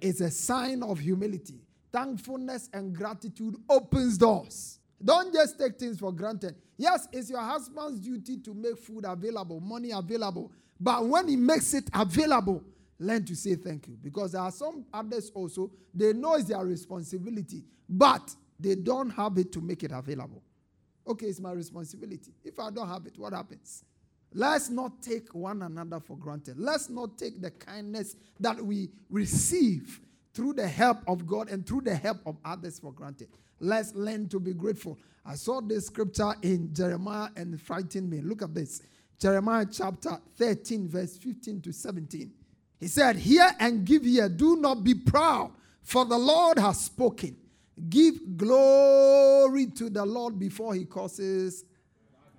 It's 0.00 0.20
a 0.20 0.30
sign 0.30 0.82
of 0.82 0.98
humility. 0.98 1.60
Thankfulness 1.92 2.68
and 2.72 2.94
gratitude 2.94 3.56
opens 3.68 4.16
doors. 4.16 4.78
Don't 5.02 5.32
just 5.32 5.58
take 5.58 5.78
things 5.78 5.98
for 5.98 6.12
granted. 6.12 6.54
Yes, 6.76 7.08
it's 7.12 7.30
your 7.30 7.40
husband's 7.40 8.00
duty 8.00 8.38
to 8.38 8.54
make 8.54 8.78
food 8.78 9.04
available, 9.06 9.60
money 9.60 9.90
available. 9.90 10.52
But 10.78 11.06
when 11.06 11.28
he 11.28 11.36
makes 11.36 11.74
it 11.74 11.88
available, 11.92 12.62
learn 12.98 13.24
to 13.24 13.34
say 13.34 13.54
thank 13.56 13.88
you. 13.88 13.96
Because 14.00 14.32
there 14.32 14.42
are 14.42 14.52
some 14.52 14.84
others 14.92 15.30
also, 15.34 15.70
they 15.94 16.12
know 16.12 16.34
it's 16.34 16.44
their 16.44 16.64
responsibility, 16.64 17.64
but 17.88 18.34
they 18.58 18.74
don't 18.74 19.10
have 19.10 19.36
it 19.38 19.52
to 19.52 19.60
make 19.60 19.82
it 19.82 19.90
available. 19.92 20.42
Okay, 21.06 21.26
it's 21.26 21.40
my 21.40 21.52
responsibility. 21.52 22.32
If 22.44 22.58
I 22.58 22.70
don't 22.70 22.88
have 22.88 23.06
it, 23.06 23.14
what 23.16 23.32
happens? 23.32 23.84
Let's 24.32 24.70
not 24.70 25.02
take 25.02 25.34
one 25.34 25.62
another 25.62 25.98
for 25.98 26.16
granted. 26.16 26.58
Let's 26.58 26.88
not 26.88 27.18
take 27.18 27.40
the 27.40 27.50
kindness 27.50 28.16
that 28.38 28.64
we 28.64 28.90
receive 29.08 30.00
through 30.34 30.52
the 30.52 30.68
help 30.68 30.98
of 31.08 31.26
God 31.26 31.48
and 31.48 31.66
through 31.66 31.82
the 31.82 31.94
help 31.94 32.18
of 32.26 32.36
others 32.44 32.78
for 32.78 32.92
granted. 32.92 33.28
Let's 33.58 33.94
learn 33.94 34.28
to 34.28 34.38
be 34.38 34.54
grateful. 34.54 34.98
I 35.26 35.34
saw 35.34 35.60
this 35.60 35.86
scripture 35.86 36.32
in 36.42 36.72
Jeremiah 36.72 37.28
and 37.36 37.54
it 37.54 37.60
frightened 37.60 38.08
me. 38.08 38.20
Look 38.20 38.42
at 38.42 38.54
this 38.54 38.82
Jeremiah 39.18 39.66
chapter 39.70 40.18
13, 40.36 40.88
verse 40.88 41.16
15 41.18 41.60
to 41.62 41.72
17. 41.72 42.32
He 42.78 42.86
said, 42.86 43.16
Hear 43.16 43.50
and 43.58 43.84
give 43.84 44.06
ear, 44.06 44.28
do 44.28 44.56
not 44.56 44.82
be 44.82 44.94
proud, 44.94 45.52
for 45.82 46.06
the 46.06 46.16
Lord 46.16 46.58
has 46.58 46.80
spoken. 46.80 47.36
Give 47.88 48.36
glory 48.36 49.66
to 49.66 49.90
the 49.90 50.04
Lord 50.04 50.38
before 50.38 50.74
he 50.74 50.84
causes. 50.84 51.64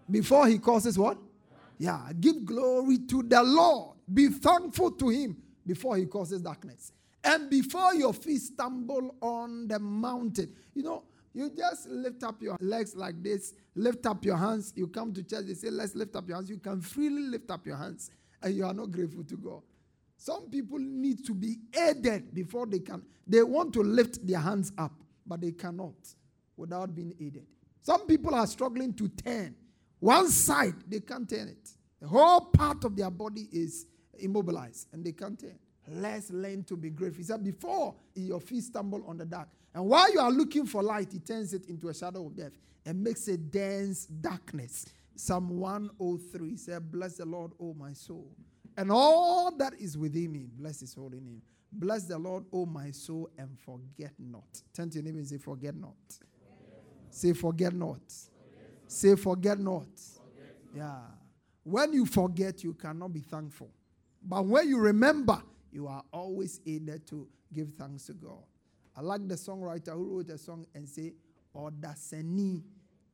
Before 0.10 0.48
he 0.48 0.58
causes 0.58 0.98
what? 0.98 1.18
Yeah, 1.82 2.12
give 2.20 2.46
glory 2.46 3.00
to 3.08 3.24
the 3.24 3.42
Lord. 3.42 3.98
Be 4.14 4.28
thankful 4.28 4.92
to 4.92 5.10
him 5.10 5.36
before 5.66 5.98
he 5.98 6.06
causes 6.06 6.40
darkness. 6.40 6.94
And 7.24 7.50
before 7.50 7.96
your 7.96 8.14
feet 8.14 8.42
stumble 8.42 9.16
on 9.20 9.68
the 9.68 9.80
mountain. 9.80 10.54
You 10.76 10.84
know, 10.84 11.04
you 11.34 11.50
just 11.50 11.90
lift 11.90 12.22
up 12.22 12.40
your 12.40 12.56
legs 12.62 12.96
like 12.96 13.24
this, 13.24 13.56
lift 13.74 14.06
up 14.06 14.24
your 14.24 14.38
hands. 14.38 14.74
You 14.76 14.90
come 14.90 15.12
to 15.12 15.24
church, 15.24 15.48
they 15.48 15.56
say, 15.56 15.72
Let's 15.72 15.96
lift 15.96 16.16
up 16.16 16.28
your 16.28 16.38
hands. 16.38 16.52
You 16.52 16.60
can 16.60 16.82
freely 16.82 17.24
lift 17.24 17.50
up 17.50 17.66
your 17.66 17.78
hands, 17.78 18.12
and 18.44 18.54
you 18.56 18.64
are 18.64 18.76
not 18.76 18.92
grateful 18.92 19.24
to 19.24 19.36
God. 19.36 19.64
Some 20.18 20.52
people 20.52 20.78
need 20.78 21.26
to 21.26 21.34
be 21.34 21.56
aided 21.76 22.32
before 22.32 22.68
they 22.68 22.78
can. 22.78 23.02
They 23.26 23.42
want 23.42 23.74
to 23.74 23.82
lift 23.82 24.28
their 24.28 24.38
hands 24.40 24.72
up, 24.78 24.94
but 25.26 25.42
they 25.42 25.52
cannot 25.52 25.96
without 26.56 26.94
being 26.94 27.16
aided. 27.20 27.48
Some 27.82 28.06
people 28.06 28.36
are 28.36 28.46
struggling 28.46 28.94
to 28.94 29.08
turn. 29.08 29.56
One 30.02 30.30
side, 30.30 30.74
they 30.88 31.00
can't 31.00 31.30
turn 31.30 31.48
it. 31.48 31.70
The 32.02 32.08
whole 32.08 32.42
part 32.42 32.84
of 32.84 32.96
their 32.96 33.12
body 33.12 33.48
is 33.52 33.86
immobilized 34.20 34.88
and 34.92 35.06
they 35.06 35.12
can't 35.12 35.40
turn. 35.40 35.58
Let's 35.88 36.32
learn 36.32 36.64
to 36.66 36.76
be 36.76 36.90
grateful. 36.90 37.20
He 37.20 37.24
said, 37.24 37.44
Before 37.44 37.94
your 38.16 38.40
feet 38.40 38.64
stumble 38.64 39.04
on 39.08 39.18
the 39.18 39.26
dark, 39.26 39.50
and 39.76 39.86
while 39.86 40.12
you 40.12 40.20
are 40.20 40.32
looking 40.32 40.66
for 40.66 40.82
light, 40.82 41.12
he 41.12 41.20
turns 41.20 41.54
it 41.54 41.68
into 41.68 41.90
a 41.90 41.94
shadow 41.94 42.26
of 42.26 42.36
death 42.36 42.52
and 42.84 43.04
makes 43.04 43.28
a 43.28 43.38
dense 43.38 44.08
darkness. 44.08 44.86
Psalm 45.16 45.60
103 45.60 46.58
said, 46.58 46.92
Bless 46.92 47.18
the 47.18 47.26
Lord, 47.26 47.52
O 47.60 47.76
my 47.76 47.94
soul, 47.94 48.28
and 48.78 48.92
all 48.92 49.52
that 49.58 49.74
is 49.80 50.00
within 50.00 50.32
me. 50.32 50.48
Bless 50.58 50.80
his 50.80 50.96
holy 50.96 51.20
name. 51.20 51.44
Bless 51.72 52.06
the 52.06 52.18
Lord, 52.18 52.46
O 52.52 52.66
my 52.66 52.90
soul, 52.90 53.30
and 53.38 53.56
forget 53.60 54.14
not. 54.18 54.64
Turn 54.74 54.90
to 54.90 54.96
your 54.96 55.04
neighbor 55.04 55.20
and 55.20 55.28
say, 55.28 55.38
Forget 55.38 55.76
not. 55.76 55.94
Say, 57.12 57.34
Forget 57.34 57.74
not. 57.74 58.02
Say, 58.92 59.16
Forget 59.16 59.58
not. 59.58 59.88
Yeah. 60.76 61.00
When 61.64 61.94
you 61.94 62.06
forget, 62.06 62.62
you 62.62 62.74
cannot 62.74 63.14
be 63.14 63.22
thankful. 63.22 63.70
But 64.22 64.46
when 64.46 64.68
you 64.68 64.80
remember, 64.80 65.42
you 65.72 65.88
are 65.88 66.04
always 66.12 66.60
able 66.68 67.00
to 67.00 67.28
give 67.54 67.70
thanks 67.78 68.08
to 68.08 68.14
God. 68.14 68.44
I 68.96 69.02
like 69.02 69.26
the 69.28 69.36
songwriter 69.36 69.94
who 69.94 70.18
wrote 70.18 70.30
a 70.30 70.38
song 70.38 70.66
and 70.76 70.88
say, 70.90 71.14
Odaseni 71.56 72.64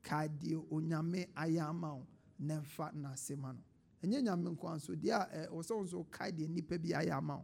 kadi 0.02 0.56
onyame 0.72 1.28
ayama 1.36 2.00
nemfa 2.42 2.92
na 2.94 3.10
semano. 3.14 3.58
Enye 4.02 4.22
nyame 4.22 4.50
nkwan 4.50 4.80
so 4.80 4.94
dia 4.94 5.28
eh, 5.32 5.46
also 5.52 5.84
so 5.86 6.06
kadi 6.10 6.48
nipa 6.48 6.76
bi 6.78 6.88
ayama. 6.88 7.40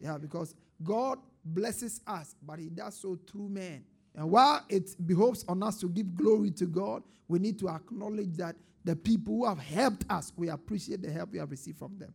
Yeah, 0.00 0.18
because 0.18 0.54
God 0.82 1.18
blesses 1.44 2.00
us, 2.06 2.36
but 2.42 2.58
he 2.58 2.68
does 2.68 3.00
so 3.00 3.18
through 3.30 3.48
men. 3.48 3.84
And 4.18 4.28
while 4.28 4.64
it 4.68 4.94
behoves 5.06 5.44
on 5.48 5.62
us 5.62 5.78
to 5.78 5.88
give 5.88 6.16
glory 6.16 6.50
to 6.50 6.66
God, 6.66 7.04
we 7.28 7.38
need 7.38 7.56
to 7.60 7.68
acknowledge 7.68 8.36
that 8.36 8.56
the 8.84 8.96
people 8.96 9.34
who 9.36 9.46
have 9.46 9.60
helped 9.60 10.04
us, 10.10 10.32
we 10.36 10.48
appreciate 10.48 11.02
the 11.02 11.10
help 11.10 11.30
we 11.30 11.38
have 11.38 11.50
received 11.50 11.78
from 11.78 11.96
them 11.98 12.12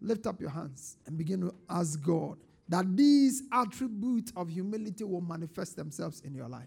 lift 0.00 0.26
up 0.26 0.40
your 0.40 0.50
hands 0.50 0.96
and 1.06 1.16
begin 1.16 1.40
to 1.40 1.54
ask 1.68 2.00
God 2.02 2.38
that 2.68 2.96
these 2.96 3.42
attributes 3.52 4.32
of 4.36 4.48
humility 4.48 5.04
will 5.04 5.20
manifest 5.20 5.76
themselves 5.76 6.20
in 6.24 6.34
your 6.34 6.48
life. 6.48 6.66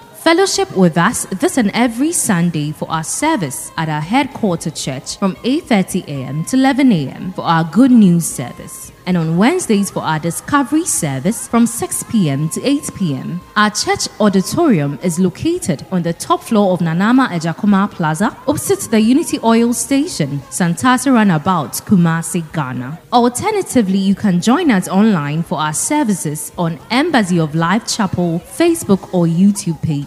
Fellowship 0.23 0.77
with 0.77 0.99
us 0.99 1.25
this 1.39 1.57
and 1.57 1.71
every 1.73 2.11
Sunday 2.11 2.71
for 2.71 2.87
our 2.91 3.03
service 3.03 3.71
at 3.75 3.89
our 3.89 3.99
headquarter 4.01 4.69
church 4.69 5.17
from 5.17 5.35
8:30 5.37 6.07
a.m. 6.07 6.45
to 6.45 6.57
11 6.57 6.91
a.m. 6.91 7.33
for 7.33 7.41
our 7.41 7.63
good 7.63 7.89
news 7.89 8.27
service. 8.27 8.91
And 9.07 9.17
on 9.17 9.37
Wednesdays 9.37 9.89
for 9.89 10.03
our 10.03 10.19
discovery 10.19 10.85
service 10.85 11.47
from 11.47 11.65
6 11.65 12.03
p.m. 12.03 12.49
to 12.49 12.61
8 12.63 12.91
p.m. 12.95 13.41
Our 13.55 13.71
church 13.71 14.07
auditorium 14.19 14.99
is 15.01 15.17
located 15.19 15.85
on 15.91 16.03
the 16.03 16.13
top 16.13 16.43
floor 16.43 16.73
of 16.73 16.81
Nanama 16.81 17.29
Ejakoma 17.29 17.89
Plaza, 17.89 18.37
opposite 18.47 18.91
the 18.91 19.01
Unity 19.01 19.39
Oil 19.43 19.73
Station, 19.73 20.39
Santata 20.51 21.11
Runabout, 21.11 21.81
Kumasi, 21.87 22.43
Ghana. 22.53 22.99
Alternatively, 23.11 23.97
you 23.97 24.13
can 24.13 24.39
join 24.39 24.69
us 24.69 24.87
online 24.87 25.41
for 25.41 25.57
our 25.57 25.73
services 25.73 26.51
on 26.59 26.79
Embassy 26.91 27.39
of 27.39 27.55
Life 27.55 27.87
Chapel 27.87 28.39
Facebook 28.39 29.11
or 29.15 29.25
YouTube 29.25 29.81